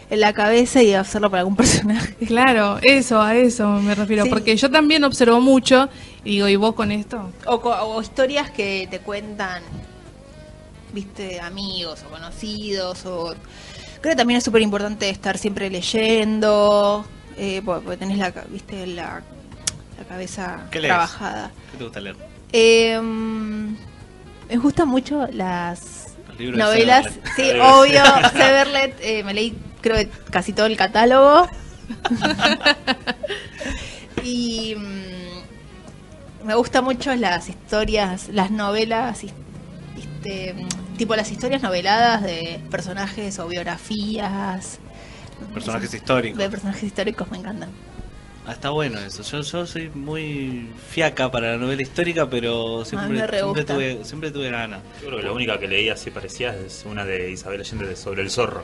[0.09, 2.13] en la cabeza y hacerlo para algún personaje.
[2.27, 4.29] Claro, eso, a eso me refiero, Sí.
[4.29, 5.89] porque yo también observo mucho
[6.23, 7.31] y digo, ¿y vos con esto?
[7.47, 9.61] O, o historias que te cuentan,
[10.93, 13.05] viste, amigos o conocidos.
[13.05, 13.33] o
[14.01, 17.05] Creo que también es súper importante estar siempre leyendo,
[17.37, 19.21] eh, porque tenés la, viste, la,
[19.97, 20.89] la cabeza ¿Qué lees?
[20.89, 21.51] trabajada.
[21.71, 22.15] ¿Qué te gusta leer?
[22.53, 27.07] Eh, me gustan mucho las novelas.
[27.35, 27.49] Sí.
[27.61, 28.03] obvio.
[28.33, 31.47] Severlet, eh, me leí creo que casi todo el catálogo.
[34.23, 39.23] y mm, me gustan mucho las historias, las novelas,
[39.95, 44.79] este, mm, tipo las historias noveladas de personajes o biografías.
[45.53, 46.39] Personajes históricos.
[46.39, 47.69] De personajes históricos me encantan.
[48.47, 49.21] Ah, está bueno eso.
[49.21, 53.21] Yo, yo soy muy fiaca para la novela histórica, pero siempre,
[53.65, 54.81] tuve, siempre tuve ganas.
[55.01, 57.95] Yo creo que la única que leí así parecía es una de Isabel Allende de
[57.95, 58.63] sobre el zorro.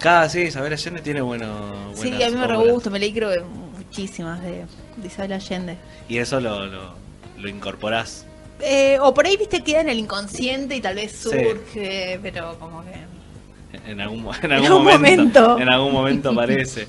[0.00, 3.30] Cada sí, Isabel Allende tiene bueno, Sí, a mí me re gusta, me leí creo
[3.30, 4.64] que muchísimas de,
[4.96, 5.76] de Isabel Allende.
[6.08, 6.94] Y eso lo, lo,
[7.38, 8.26] lo incorporás.
[8.60, 11.30] Eh, o por ahí, viste, queda en el inconsciente y tal vez Sí.
[11.30, 13.06] surge, pero como que...
[13.90, 15.58] En algún, en algún, algún momento, momento.
[15.60, 16.86] En algún momento aparece.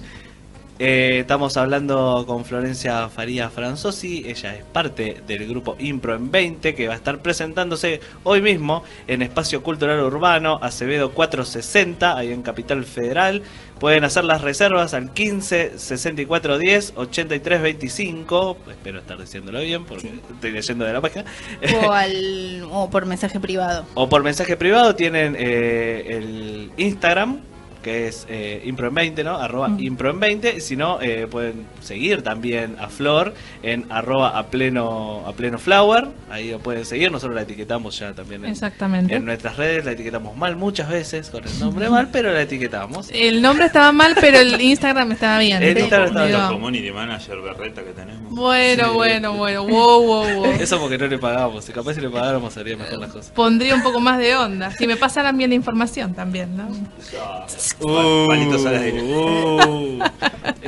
[0.79, 4.23] Eh, estamos hablando con Florencia Faría Franzosi.
[4.27, 8.83] Ella es parte del grupo Impro en 20 que va a estar presentándose hoy mismo
[9.07, 13.41] en Espacio Cultural Urbano Acevedo 460, ahí en Capital Federal.
[13.79, 18.57] Pueden hacer las reservas al 15 64 10 83 25.
[18.69, 21.25] Espero estar diciéndolo bien porque estoy leyendo de la página.
[21.83, 23.85] O, al, o por mensaje privado.
[23.95, 27.41] O por mensaje privado tienen eh, el Instagram,
[27.88, 29.38] que es eh, Impro en 20, ¿no?
[29.38, 29.80] Arroba Mm.
[29.80, 30.60] Impro en 20.
[30.60, 36.10] Si no, eh, pueden seguir también a Flor en arroba a pleno, a pleno flower.
[36.30, 37.10] Ahí lo pueden seguir.
[37.13, 39.15] Nosotros la etiquetamos ya también en, Exactamente.
[39.15, 39.86] en nuestras redes.
[39.86, 43.10] La etiquetamos mal muchas veces con el nombre mal, pero la etiquetamos.
[43.13, 45.63] El nombre estaba mal, pero el Instagram estaba bien.
[45.63, 48.34] El Instagram estaba Digo, La community manager berreta que tenemos.
[48.36, 49.63] Bueno, bueno, bueno.
[49.63, 50.45] Wow, wow, wow.
[50.60, 51.63] Eso porque no le pagamos.
[51.63, 53.32] Si capaz si le pagáramos haría mejor las cosas.
[53.32, 54.71] Pondría un poco más de onda.
[54.71, 56.67] Si me pasaran bien la información también, ¿no?
[57.79, 59.01] Uh, Palitos al aire.
[59.03, 59.99] uh.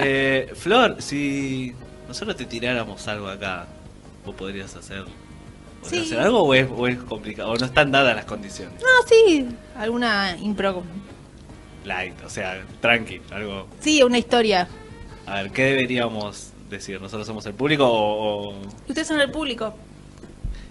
[0.01, 1.73] Eh, Flor, si
[2.07, 3.67] nosotros te tiráramos algo acá,
[4.25, 5.03] ¿vos podrías hacer,
[5.81, 6.13] podrías Sí.
[6.13, 7.49] hacer algo o es, o es complicado?
[7.51, 8.75] ¿O no están dadas las condiciones?
[8.81, 9.45] No, sí,
[9.75, 10.83] alguna impro.
[11.85, 13.67] Light, o sea, tranqui, algo.
[13.79, 14.67] Sí, una historia.
[15.25, 17.01] A ver, ¿qué deberíamos decir?
[17.01, 18.53] ¿Nosotros somos el público o
[18.87, 19.73] Ustedes son el público.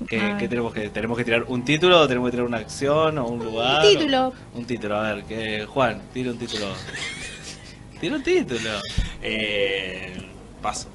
[0.06, 3.26] Qué, tenemos que tenemos que tirar un título o tenemos que tirar una acción o
[3.26, 3.84] un lugar?
[3.84, 4.28] Un título.
[4.28, 6.66] O- un título, a ver, que Juan, tira un título.
[8.00, 8.70] tira un título.
[9.22, 10.16] Eh,
[10.62, 10.88] paso.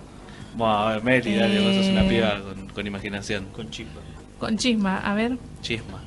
[0.56, 2.10] Bueno, a ver, Meli, dale, vos sos una Eh.
[2.10, 3.46] piba con, con imaginación.
[3.54, 4.00] Con chispa.
[4.40, 5.38] Con chisma, a ver.
[5.62, 6.02] Chisma.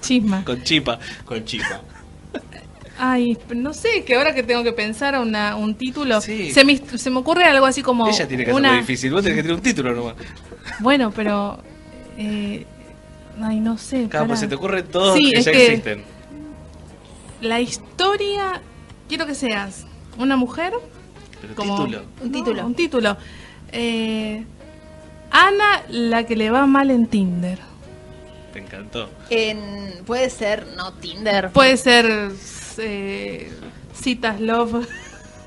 [0.00, 0.44] Chisma.
[0.44, 0.98] Con chipa.
[1.24, 1.80] Con chispa.
[2.98, 6.52] Ay, no sé, que ahora que tengo que pensar una, un título, Sí.
[6.52, 8.68] se, me, se me ocurre algo así como Ella tiene que una...
[8.68, 9.12] hacerlo difícil.
[9.12, 10.14] Vos tenés que tirar un título nomás.
[10.80, 11.62] Bueno, pero...
[12.18, 12.66] eh,
[13.42, 14.08] ay, no sé.
[14.08, 16.04] Claro, pues se te ocurren todos Sí, que es ya que- existen.
[17.40, 18.62] La historia,
[19.08, 19.86] quiero que seas
[20.18, 20.72] una mujer
[21.40, 21.76] Pero como...
[21.76, 22.02] título.
[22.22, 22.66] Un No, título.
[22.66, 23.16] un título.
[23.72, 24.44] Eh,
[25.30, 27.58] Ana, la que le va mal en Tinder.
[28.52, 29.10] Te encantó.
[29.30, 31.50] En, puede ser, no Tinder.
[31.50, 32.30] Puede ser
[32.78, 33.52] eh,
[34.00, 34.86] Citas Love.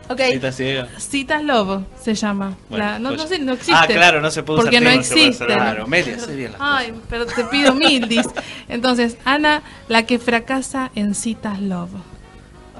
[0.09, 0.21] Ok.
[0.31, 0.87] Cita ciega.
[0.97, 2.55] Citas Love se llama.
[2.69, 3.73] Bueno, La- no, pues- no sé, no existe.
[3.75, 5.45] Ah, claro, no se puede Porque usar no se puede existe.
[5.45, 8.25] Claro, hace bien las Ay, pero te pido mil, dis.
[8.69, 11.91] Entonces, Ana, la que fracasa en Citas Love.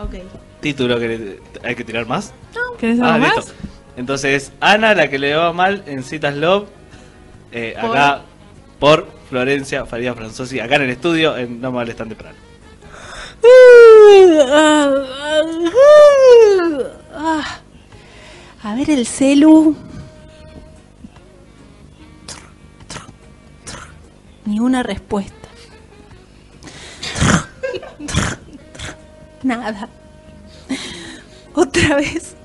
[0.01, 0.15] Ok.
[0.61, 2.33] Título que le- hay que tirar más.
[2.79, 3.35] ¿Querés algo Ah, más?
[3.35, 3.51] listo.
[3.97, 6.67] Entonces, Ana, la que le va mal en Citas Love.
[7.51, 8.21] eh, Por- acá
[8.79, 10.59] por Florencia Faría Franzosi.
[10.59, 12.37] Acá en el estudio, en No Me Hables Tan Temprano.
[17.19, 17.61] Ah.
[18.61, 19.75] A ver el celu.
[24.45, 25.49] Ni una respuesta.
[29.41, 29.89] Nada.
[31.55, 32.35] Otra vez.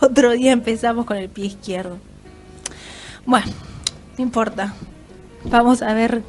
[0.00, 1.98] Otro día empezamos con el pie izquierdo.
[3.26, 3.52] Bueno,
[4.16, 4.74] no importa.
[5.44, 6.22] Vamos a ver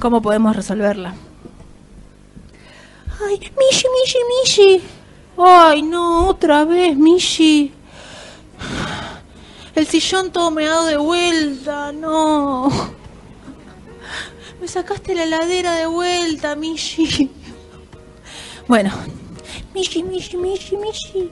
[0.00, 1.14] cómo podemos resolverla.
[3.24, 4.97] Ay, Mishi, Mishi, Mishi.
[5.38, 7.72] Ay, no, otra vez, Mishi.
[9.74, 12.68] El sillón todo meado de vuelta, no.
[14.60, 17.30] Me sacaste la heladera de vuelta, Mishi.
[18.66, 18.90] Bueno,
[19.72, 21.30] Mishi, Mishi, Mishi, Mishi.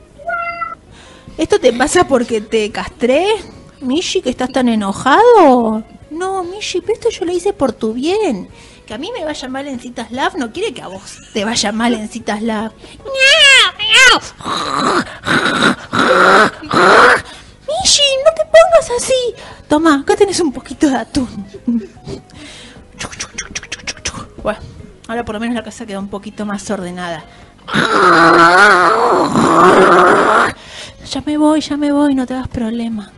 [1.36, 3.26] ¿Esto te pasa porque te castré?
[3.80, 5.82] Mishi, que estás tan enojado.
[6.10, 8.48] No, Mishi, pero esto yo lo hice por tu bien.
[8.86, 11.44] Que a mí me vaya mal en citas lab no quiere que a vos te
[11.44, 12.72] vaya mal en citas lab.
[17.66, 19.34] Mishi, no te pongas así.
[19.68, 21.46] Toma, acá tenés un poquito de atún.
[24.42, 24.60] Bueno,
[25.08, 27.24] ahora por lo menos la casa queda un poquito más ordenada.
[31.10, 33.10] Ya me voy, ya me voy, no te hagas problema.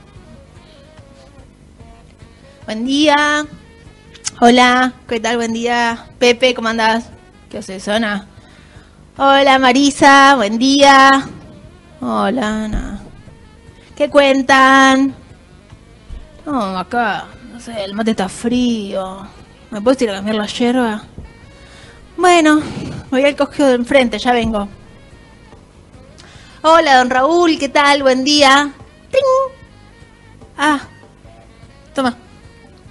[2.65, 3.47] Buen día.
[4.41, 5.37] Hola, ¿qué tal?
[5.37, 6.07] Buen día.
[6.19, 7.07] Pepe, ¿cómo andás?
[7.51, 8.27] ¿Qué haces, Ana?
[9.21, 11.29] Hola, Marisa, buen día.
[12.01, 13.01] Hola, Ana.
[13.97, 15.13] ¿Qué cuentan?
[16.47, 19.27] No, acá, no sé, el mate está frío.
[19.73, 21.03] ¿Me puedes ir a cambiar la yerba?
[22.17, 22.61] Bueno,
[23.11, 24.69] voy al cogeo de enfrente, ya vengo.
[26.63, 28.05] Hola, don Raúl, ¿qué tal?
[28.05, 28.71] Buen día.
[29.11, 29.25] ¡Tring!
[30.57, 30.83] Ah,
[31.93, 32.17] toma.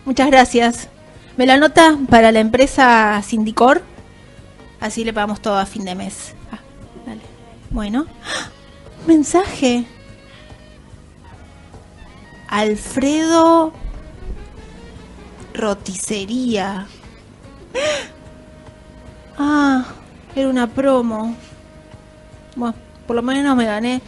[0.04, 0.90] Muchas gracias.
[1.38, 3.82] ¿Me la anota para la empresa Sindicor?
[4.80, 6.34] Así le pagamos todo a fin de mes.
[6.52, 6.60] Ah,
[7.06, 7.22] dale.
[7.72, 8.06] Bueno.
[8.24, 8.50] ¡Ah!
[9.06, 9.86] Mensaje.
[12.48, 13.74] Alfredo
[15.54, 16.88] Roticería.
[19.38, 19.86] Ah,
[20.36, 21.36] era una promo.
[22.56, 24.02] Bueno, por lo menos me gané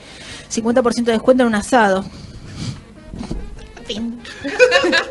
[0.49, 2.03] 50% de descuento en un asado.
[3.85, 4.21] Fin.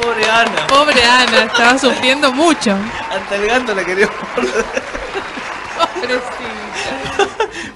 [0.00, 0.66] Pobre Ana.
[0.68, 2.76] Pobre Ana, estaba sufriendo mucho.
[3.10, 4.64] Hasta el gato la quería morder.
[5.94, 7.28] Pobrecita.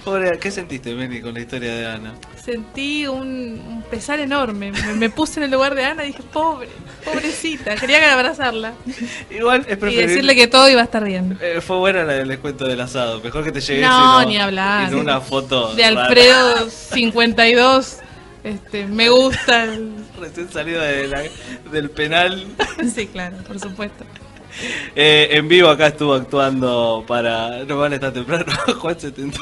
[0.05, 2.15] Pobre, ¿Qué sentiste, Meli, con la historia de Ana?
[2.43, 4.73] Sentí un, un pesar enorme.
[4.73, 6.69] Me, me puse en el lugar de Ana y dije, pobre,
[7.05, 7.77] pobrecita.
[7.77, 8.73] Quería abrazarla
[9.31, 10.07] Igual es y preferible.
[10.09, 11.39] decirle que todo iba a estar bien.
[11.41, 13.21] Eh, fue buena la del descuento del asado.
[13.21, 14.89] Mejor que te llegues No, y ni hablar.
[14.89, 16.03] y no una foto De rara.
[16.07, 17.97] Alfredo 52,
[18.44, 19.64] este, me gusta.
[19.64, 21.22] el- Recién salido de la-
[21.70, 22.46] del penal.
[22.94, 24.05] Sí, claro, por supuesto.
[24.94, 27.64] Eh, en vivo acá estuvo actuando para.
[27.64, 28.44] No van a estar temprano.
[28.81, 29.40] Juan se tentó.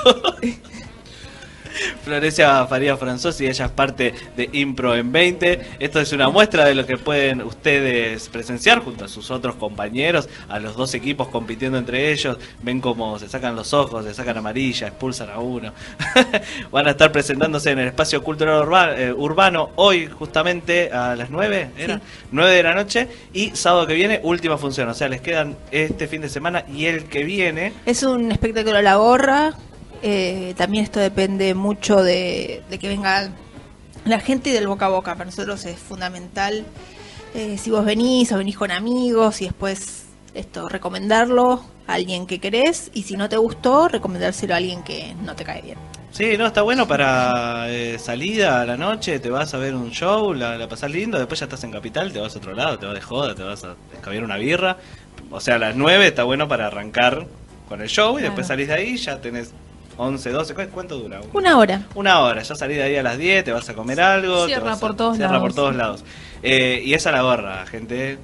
[2.05, 5.61] Florencia Faría Franzosi, ella es parte de Impro en 20.
[5.79, 10.29] Esto es una muestra de lo que pueden ustedes presenciar junto a sus otros compañeros,
[10.49, 12.39] a los dos equipos compitiendo entre ellos.
[12.63, 15.73] Ven cómo se sacan los ojos, se sacan amarilla, expulsan a uno.
[16.71, 18.61] Van a estar presentándose en el espacio cultural
[18.99, 21.97] eh, urbano hoy, justamente a las 9, ¿era?
[21.97, 22.03] Sí.
[22.33, 23.09] 9 de la noche.
[23.33, 24.89] Y sábado que viene, última función.
[24.89, 27.73] O sea, les quedan este fin de semana y el que viene.
[27.87, 29.55] Es un espectáculo a la gorra.
[30.03, 33.31] Eh, también esto depende mucho de, de que venga
[34.05, 35.13] la gente y del boca a boca.
[35.15, 36.65] Para nosotros es fundamental
[37.35, 42.41] eh, si vos venís o venís con amigos y después esto recomendarlo a alguien que
[42.41, 45.79] querés y si no te gustó recomendárselo a alguien que no te cae bien.
[46.11, 49.93] Sí, no, está bueno para eh, salida a la noche, te vas a ver un
[49.93, 52.81] show, la, la pasás lindo, después ya estás en Capital, te vas a otro lado,
[52.81, 54.77] te vas de joda, te vas a escabiar una birra.
[55.31, 57.29] O sea, a las 9 está bueno para arrancar
[57.69, 59.53] con el show y después salís de ahí, ya tenés
[60.01, 61.21] 11, 12, ¿cu- ¿cuánto dura?
[61.33, 61.83] Una hora.
[61.95, 64.43] Una hora, ya salís de ahí a las 10, te vas a comer algo.
[64.43, 65.47] te Cierra vas a- por todos cierra lados.
[65.47, 66.05] por todos lados.
[66.43, 68.19] Eh, y esa la gorra, gente.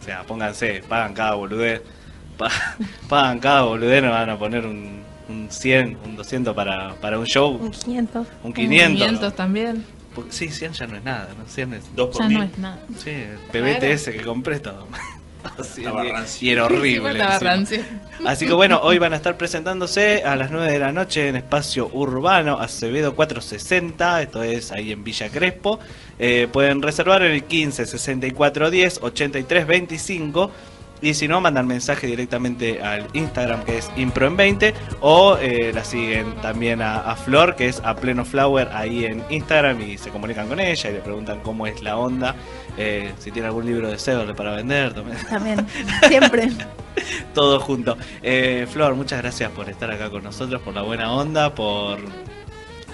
[0.00, 1.82] O sea, pónganse, pagan cada boludez.
[2.38, 2.50] Pa-
[3.08, 7.26] pagan cada boludez, nos van a poner un, un 100, un 200 para, para un
[7.26, 7.50] show.
[7.60, 8.26] Un 500.
[8.44, 8.96] Un 500.
[8.98, 9.84] 500 también.
[10.14, 11.44] Porque- sí, 100 ya no es nada, ¿no?
[11.46, 11.94] 100 es...
[11.94, 12.38] Dos por Ya mil.
[12.38, 12.78] no es nada.
[12.96, 14.86] Sí, el PBTS que compré todo.
[15.58, 15.82] Así,
[16.40, 17.10] y- era horrible.
[18.26, 21.36] Así que bueno, hoy van a estar presentándose a las 9 de la noche en
[21.36, 25.78] Espacio Urbano, Acevedo 460, esto es ahí en Villa Crespo.
[26.18, 30.50] Eh, pueden reservar en el 15 64 10 83 25
[31.00, 36.34] y si no, mandan mensaje directamente al Instagram que es Impro20 o eh, la siguen
[36.42, 40.48] también a, a Flor que es a Pleno Flower ahí en Instagram y se comunican
[40.48, 42.34] con ella y le preguntan cómo es la onda,
[42.76, 45.66] eh, si tiene algún libro de Severle para vender también También.
[46.08, 46.50] Siempre.
[47.34, 47.96] todo junto.
[48.22, 51.98] Eh, Flor, muchas gracias por estar acá con nosotros, por la buena onda, por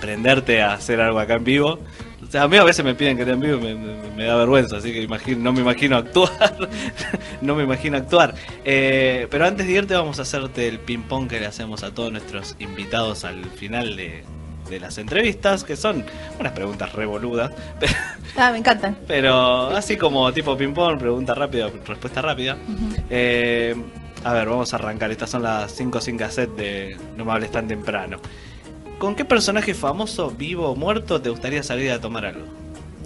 [0.00, 1.78] prenderte a hacer algo acá en vivo.
[2.22, 4.11] O sea, a mí a veces me piden que esté en vivo y me, me-
[4.16, 6.68] me da vergüenza, así que imagino, no me imagino actuar.
[7.42, 8.35] no me imagino actuar.
[8.64, 12.11] Eh, pero antes de irte vamos a hacerte el ping-pong que le hacemos a todos
[12.12, 14.24] nuestros invitados al final de,
[14.70, 16.04] de las entrevistas, que son
[16.40, 17.50] unas preguntas revoludas.
[18.37, 18.96] Ah, me encantan.
[19.07, 22.57] Pero así como tipo ping-pong, pregunta rápida, respuesta rápida.
[23.09, 23.76] Eh,
[24.24, 25.12] a ver, vamos a arrancar.
[25.12, 28.18] Estas son las 5 sin cassette de No me hables tan temprano.
[28.98, 32.46] ¿Con qué personaje famoso, vivo o muerto, te gustaría salir a tomar algo?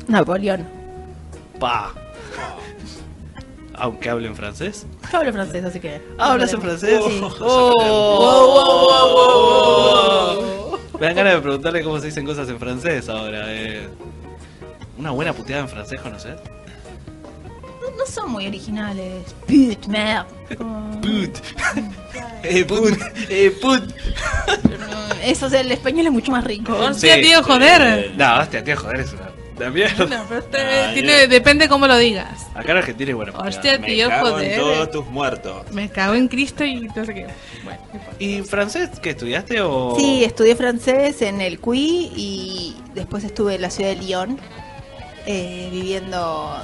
[0.07, 0.67] Napoleón.
[1.59, 1.93] Pa.
[3.75, 4.87] Aunque hable en francés.
[5.13, 6.01] Yo hablo francés, así que.
[6.19, 7.01] Ah, ¿hablas en francés?
[7.07, 7.21] Sí.
[9.01, 10.79] Oh.
[10.99, 13.45] Me dan ganas de preguntarle cómo se dicen cosas en francés ahora.
[13.55, 13.89] eh.
[14.99, 16.35] Una buena puteada en francés, ¿conoces?
[18.13, 19.35] Son muy originales.
[19.47, 20.57] Put, merde.
[20.57, 21.39] Como- Put.
[22.43, 22.99] Eh, put.
[23.29, 23.83] Eh, put.
[25.23, 26.73] Eso, o sea, el español es mucho más rico.
[26.75, 27.23] Hostia, Sí.
[27.23, 28.13] tío, joder.
[28.17, 29.13] No, hostia, tío, joder, es
[29.59, 30.07] una, mierda.
[30.07, 32.47] No, pero este Ah, tiene, depende cómo lo digas.
[32.55, 33.51] Acá en Argentina es buena puteada.
[33.57, 34.57] Hostia, Me tío, cago en joder.
[34.61, 35.73] todos tus muertos.
[35.73, 37.27] Me cago en Cristo y no sé qué.
[37.65, 37.81] Bueno.
[38.21, 39.97] ¿Y francés qué estudiaste o...?
[39.99, 44.39] Sí, estudié francés en el CUI y después estuve en la ciudad de Lyon
[45.27, 46.57] eh, viviendo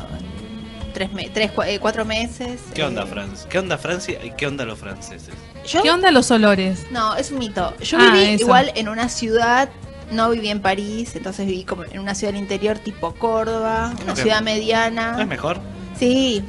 [0.95, 2.61] tres, me- tres eh, cuatro meses.
[2.75, 3.47] ¿Qué onda eh, Francia?
[3.51, 5.35] ¿Qué onda Francia y qué onda los franceses?
[5.67, 6.87] Yo, ¿Qué onda los olores?
[6.91, 7.77] No, es un mito.
[7.81, 8.45] Yo Ah, viví eso.
[8.45, 9.69] igual en una ciudad,
[10.11, 14.17] no viví en París, entonces viví como en una ciudad del interior tipo Córdoba, una
[14.17, 15.17] ciudad ¿No mediana.
[15.21, 15.61] es mejor?
[15.99, 16.43] Sí,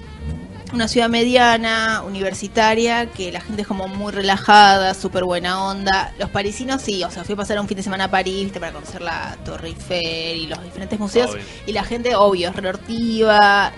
[0.74, 6.14] una ciudad mediana, universitaria, que la gente es como muy relajada, súper buena onda.
[6.20, 8.60] Los parisinos sí, o sea, fui a pasar un fin de semana a París ¿viste?
[8.60, 11.32] para conocer la Torre Eiffel y los diferentes museos.
[11.32, 11.44] Obvio.
[11.68, 13.72] Y la gente, obvio, es reortiva.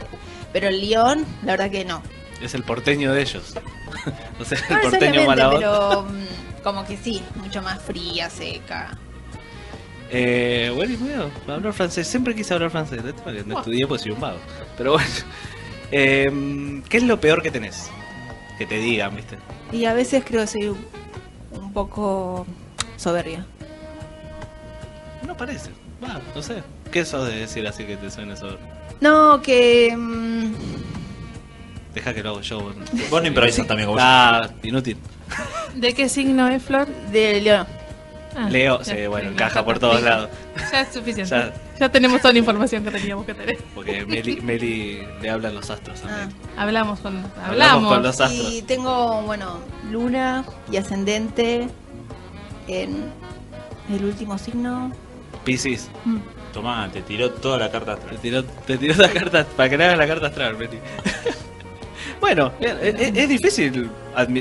[0.54, 2.02] Pero el Lyon, la verdad que no.
[2.42, 3.54] Es el porteño de ellos.
[4.40, 8.30] o sea, No el porteño necesariamente, mala pero mm, como que sí, mucho más fría,
[8.30, 8.98] seca.
[10.10, 12.08] Eh, bueno, bueno, hablar francés.
[12.08, 13.04] Siempre quise hablar francés.
[13.04, 13.14] de
[13.46, 14.38] No estudié pues soy un vago.
[14.78, 15.08] Pero bueno.
[15.92, 17.90] Eh, ¿Qué es lo peor que tenés?
[18.58, 19.38] Que te digan, ¿viste?
[19.72, 20.86] Y a veces creo que soy un,
[21.52, 22.46] un poco
[22.98, 23.46] soberbia.
[25.26, 25.72] No parece.
[26.04, 26.64] Va, no sé.
[26.92, 28.77] ¿Qué eso de decir así que te suene sobre?
[29.02, 29.96] No, que...
[29.96, 30.54] mm,
[31.94, 32.60] Deja que lo hago yo.
[32.62, 32.82] bueno.
[33.10, 34.06] Vos no improvisas también como yo.
[34.06, 34.98] Ah, inútil.
[35.76, 36.88] ¿De qué signo es Flor?
[37.12, 37.68] de León.
[38.36, 40.30] Ah, Leo, ya, sí, bueno, encaja por todos lados.
[40.72, 41.30] Ya es suficiente.
[41.36, 41.54] Ya.
[41.80, 43.58] Ya, tenemos toda la información que teníamos que tener.
[43.74, 46.18] Porque Meli, Meli le hablan los astros a Ah.
[46.26, 46.36] Meli.
[46.56, 47.18] Hablamos con.
[47.18, 47.94] Hablamos Hablamos.
[47.94, 48.52] con los astros.
[48.54, 49.60] Y tengo, bueno,
[49.92, 51.68] luna y ascendente
[52.68, 53.06] en
[53.92, 54.92] el último signo.
[55.44, 56.18] Piscis, Mm.
[56.54, 58.22] Tomá, te tiró toda la carta te atrás.
[58.22, 60.80] tiró, te tiró la carta para que le hagas la carta astral, Meli.
[62.22, 63.90] bueno, es, es- es difícil,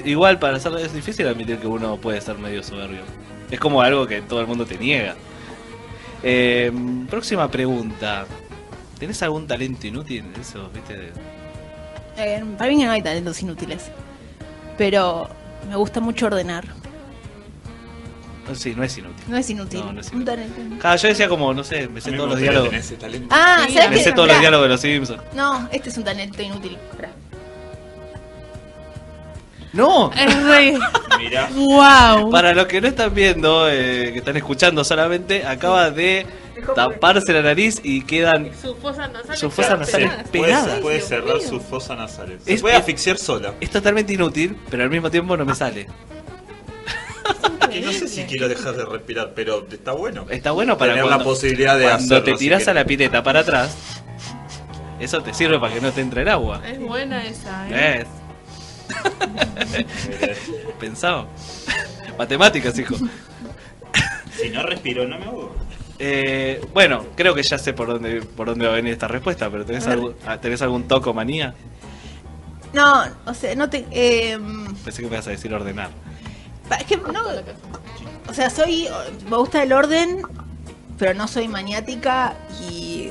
[0.05, 3.03] igual para hacerlo es difícil admitir que uno puede ser medio soberbio.
[3.51, 5.15] Es como algo que todo el mundo te niega.
[6.23, 6.73] Eh,
[7.09, 8.27] próxima pregunta.
[8.99, 10.25] ¿Tenés algún talento inútil?
[10.41, 11.11] Eso, viste.
[12.17, 13.91] Eh, para mí no hay talentos inútiles.
[14.79, 15.29] Pero
[15.69, 16.65] me gusta mucho ordenar.
[18.49, 19.25] No, sí, no es inútil.
[19.29, 19.81] No es inútil.
[19.81, 20.27] No, no es Un inútil.
[20.27, 20.77] talento.
[20.83, 22.73] Cada yo decía como, no sé, me sé todos los diálogos.
[22.73, 23.29] ese talento.
[23.31, 25.23] Ah, Sí, ¿sabes Me sé todos los diálogos de los Simpsons.
[25.35, 26.79] No, este es un talento inútil.
[29.73, 30.11] ¡No!
[30.13, 30.79] Es re.
[31.19, 31.51] Mirá.
[31.55, 32.31] ¡Wow!
[32.31, 36.27] Para los que no están viendo, eh, que están escuchando solamente, acaba de
[36.75, 39.37] taparse la nariz y quedan Su fosa nasal.
[39.37, 40.31] Sus fosas nasales pegadas.
[40.31, 40.81] pegadas.
[40.81, 41.49] Puede, cerrar mío.
[41.49, 42.43] su fosa nasales.
[42.45, 43.53] Se Es- puede asfixiar sola.
[43.61, 45.87] es totalmente inútil, pero al mismo tiempo no me sale.
[47.81, 50.27] Que no sé si quiero dejar de respirar, pero está bueno.
[50.31, 52.25] Está bueno para Tener cuando, la posibilidad de cuando hacerlo.
[52.25, 53.77] te si tirás a la pileta para atrás.
[54.99, 56.63] Eso te sirve para que no te entre el agua.
[56.67, 58.07] Es buena esa, ¿eh?
[58.89, 59.87] ¿Ves?
[60.81, 61.29] Pensado.
[62.19, 62.97] Matemáticas, hijo.
[64.41, 65.57] Si no respiro, no me ahogo.
[65.99, 69.49] Eh, bueno, creo que ya sé por dónde por dónde va a venir esta respuesta,
[69.51, 71.55] pero ¿tenés, algún, ah, ¿tenés algún toco manía?
[72.75, 73.87] No, o sea, no te.
[73.91, 74.39] eh,
[74.85, 75.91] Pensé que me ibas a decir ordenar.
[76.69, 77.23] Pa- es que no.
[78.29, 78.89] O sea, soy.
[79.31, 80.23] Me gusta el orden,
[80.99, 82.35] pero no soy maniática
[82.69, 83.11] y.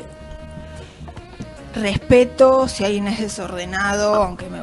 [1.76, 4.60] Respeto si alguien es desordenado, aunque me,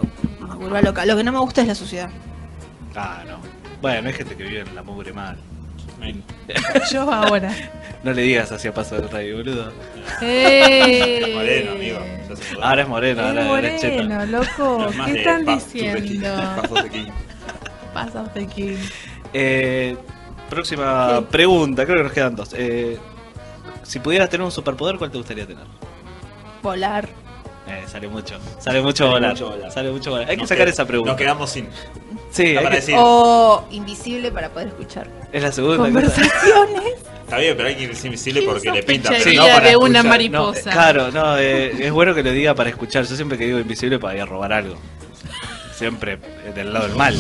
[0.47, 1.05] me vuelva loca.
[1.05, 2.09] Lo que no me gusta es la suciedad.
[2.97, 3.39] Ah, no.
[3.83, 5.37] Bueno, hay gente que vive en la mugre mal.
[6.91, 7.53] Yo ahora.
[8.03, 9.73] No le digas así a paso del radio, boludo.
[10.21, 11.31] ¡Eh!
[11.37, 11.99] Moreno, amigo.
[12.61, 14.03] Ahora es moreno, Es ahora eres cheto.
[14.03, 14.89] moreno, loco.
[14.89, 16.29] Es ¿Qué están diciendo?
[18.35, 18.77] De aquí.
[19.33, 19.97] Eh,
[20.51, 22.51] próxima pregunta, creo que nos quedan dos.
[22.55, 22.99] Eh,
[23.83, 25.65] si pudieras tener un superpoder, ¿cuál te gustaría tener?
[26.63, 27.09] Volar.
[27.69, 28.39] Eh, sale mucho.
[28.59, 29.33] Sale mucho Sale volar.
[29.33, 29.73] mucho volar.
[29.73, 30.31] Sale mucho volar.
[30.31, 31.13] Hay que sacar esa pregunta.
[31.13, 31.69] Nos quedamos sin.
[32.31, 32.95] Sí, Está hay para que- decir.
[32.99, 35.09] O invisible para poder escuchar.
[35.33, 35.91] es la segunda cosa.
[35.93, 36.83] Conversaciones.
[37.25, 39.09] Está bien, pero hay que ir invisible ¿Quién porque le pinta.
[39.11, 40.05] Pero sospecharía no para de una escuchar.
[40.07, 40.65] mariposa?
[40.67, 43.05] No, claro, no, eh, es bueno que lo diga para escuchar.
[43.05, 44.77] Yo siempre que digo invisible para ir a robar algo.
[45.75, 46.15] Siempre
[46.45, 47.17] eh, del lado del mal.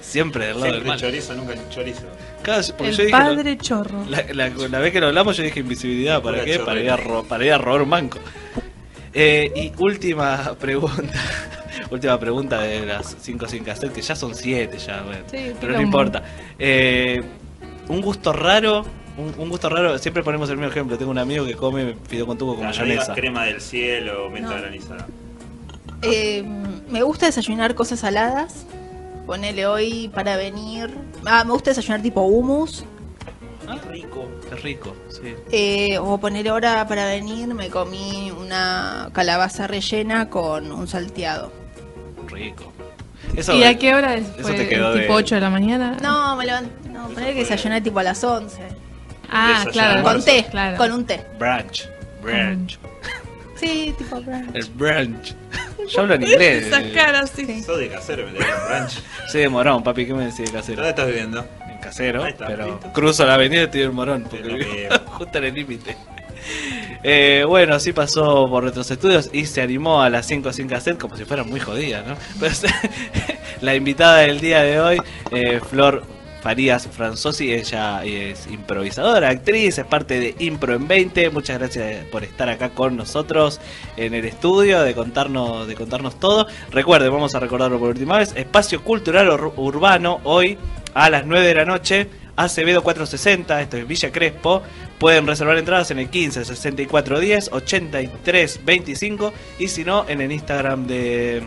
[0.00, 0.98] Siempre del lado del mal.
[0.98, 2.02] chorizo, nunca chorizo.
[2.42, 4.04] Claro, porque yo El dije, lo- padre chorro.
[4.08, 6.58] La, la- la vez que lo hablamos yo dije invisibilidad, ¿para Pura qué?
[6.58, 8.18] Para ir, a ro- para ir a robar un banco.
[9.12, 11.12] Eh, y última pregunta,
[11.90, 15.72] última pregunta de las 5 sin cassette, que ya son 7 ya, bueno, Sí, pero
[15.74, 16.22] no importa.
[16.58, 17.20] Eh,
[17.88, 18.84] un gusto raro,
[19.18, 22.24] un, un gusto raro, siempre ponemos el mismo ejemplo, tengo un amigo que come fideo
[22.26, 23.14] con tubo con mayonesa.
[23.14, 24.60] crema del cielo, menta No.
[24.60, 25.06] granizada.
[26.02, 26.42] Eh,
[26.88, 28.64] me gusta desayunar cosas saladas.
[29.30, 30.92] Ponele hoy para venir.
[31.24, 32.82] Ah, me gusta desayunar tipo hummus.
[33.68, 35.36] Ah, rico, qué rico, sí.
[35.52, 41.52] Eh, o poner ahora para venir me comí una calabaza rellena con un salteado.
[42.26, 42.72] Rico.
[43.36, 44.26] Eso, ¿Y a qué hora es?
[44.30, 45.96] eso ¿Fue te quedó tipo de- 8 de la mañana?
[46.02, 46.88] No, me levanté.
[46.88, 48.62] No, poner que fue- desayuné tipo a las 11.
[49.30, 50.02] Ah, claro.
[50.02, 50.76] Con té, claro.
[50.76, 51.24] con un té.
[51.38, 51.86] Brunch,
[52.20, 52.80] brunch,
[53.54, 54.56] Sí, tipo brunch.
[54.56, 55.36] el brunch.
[55.90, 56.66] Yo hablo en inglés.
[56.66, 56.92] Esas eh.
[56.92, 57.46] caras, sí.
[57.46, 57.62] Sí.
[57.62, 59.02] Sos de casero, me tenés un ranch.
[59.28, 60.76] Soy de Morón, papi, ¿qué me decís de casero?
[60.76, 61.46] ¿Dónde estás viviendo?
[61.68, 62.92] En casero, está, pero listo.
[62.92, 65.96] cruzo la avenida y estoy en Morón, porque justo en el límite.
[67.02, 70.98] Eh, bueno, así pasó por nuestros estudios y se animó a las 5 sin cassette
[70.98, 72.16] como si fuera muy jodida, ¿no?
[72.38, 72.54] Pero,
[73.60, 76.02] la invitada del día de hoy, eh, Flor
[76.42, 81.28] Farías Franzosi, ella es improvisadora, actriz, es parte de Impro en 20.
[81.30, 83.60] Muchas gracias por estar acá con nosotros
[83.96, 86.46] en el estudio, de contarnos, de contarnos todo.
[86.70, 90.56] Recuerden, vamos a recordarlo por última vez, Espacio Cultural Ur- Urbano, hoy
[90.94, 94.62] a las 9 de la noche, Acevedo 460, esto es Villa Crespo.
[94.98, 100.32] Pueden reservar entradas en el 15 64 10 83 25 y si no en el
[100.32, 101.42] Instagram de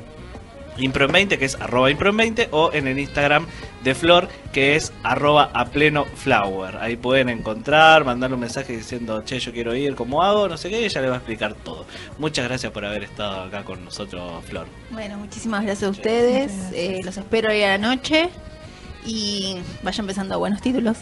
[0.77, 3.45] Impro en 20 que es arroba Impro en 20 o en el Instagram
[3.83, 6.77] de Flor que es arroba a pleno flower.
[6.77, 10.47] Ahí pueden encontrar, mandarle un mensaje diciendo che yo quiero ir, ¿cómo hago?
[10.47, 11.85] No sé qué, y ella le va a explicar todo.
[12.17, 14.65] Muchas gracias por haber estado acá con nosotros Flor.
[14.89, 16.51] Bueno, muchísimas gracias a ustedes.
[16.51, 16.73] Gracias.
[16.73, 18.29] Eh, los espero hoy a la noche.
[19.05, 20.97] Y vaya empezando buenos títulos.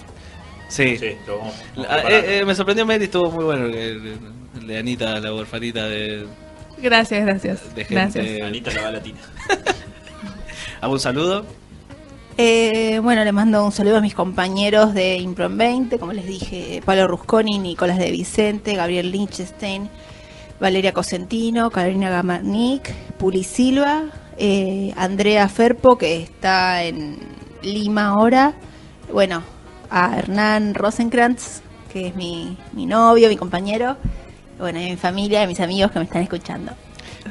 [0.70, 0.98] Sí.
[0.98, 2.10] Sí, lo vamos, vamos preparando.
[2.10, 4.20] eh, eh, me sorprendió Mary, estuvo muy bueno el, el-
[4.60, 6.26] el de Anita, la orfanita de,
[6.82, 7.76] Gracias, gracias.
[7.76, 7.94] de gente.
[7.94, 8.42] Gracias.
[8.42, 9.20] Anita la va latina.
[10.82, 11.46] ¿Algún saludo?
[12.38, 16.82] Eh, bueno, le mando un saludo a mis compañeros de Improm 20, como les dije,
[16.84, 19.90] Pablo Rusconi, Nicolás de Vicente, Gabriel Lichtenstein,
[20.60, 24.06] Valeria Cosentino, Carolina Gamarnik, Puli Silva,
[24.38, 27.20] eh, Andrea Ferpo, que está en
[27.62, 28.54] Lima ahora,
[29.12, 29.44] bueno,
[29.92, 31.62] a Hernán Rosenkrantz,
[31.92, 33.98] que es mi, mi novio, mi compañero,
[34.62, 36.72] bueno, y mi familia, a mis amigos que me están escuchando.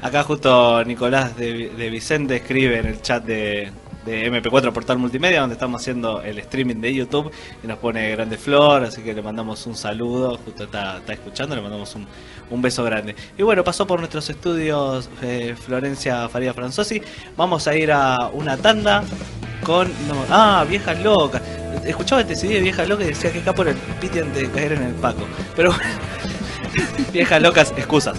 [0.03, 3.71] Acá justo Nicolás de, Vicente escribe en el chat de,
[4.05, 7.31] de MP4 Portal Multimedia, donde estamos haciendo el streaming de YouTube,
[7.63, 11.55] y nos pone Grande Flor, así que le mandamos un saludo, justo está, está escuchando,
[11.55, 12.07] le mandamos un,
[12.51, 13.15] un beso grande.
[13.39, 17.01] Y bueno, pasó por nuestros estudios eh, Florencia Faría Franzosi,
[17.37, 19.05] vamos a ir a una tanda
[19.63, 19.89] con...
[20.31, 21.43] ah, Viejas Locas.
[21.85, 24.51] Escuchaba este CD de Viejas Locas y decía que acá por el piti antes de
[24.51, 25.27] caer en el Paco.
[25.57, 25.73] Pero
[27.13, 28.19] Viejas locas excusas.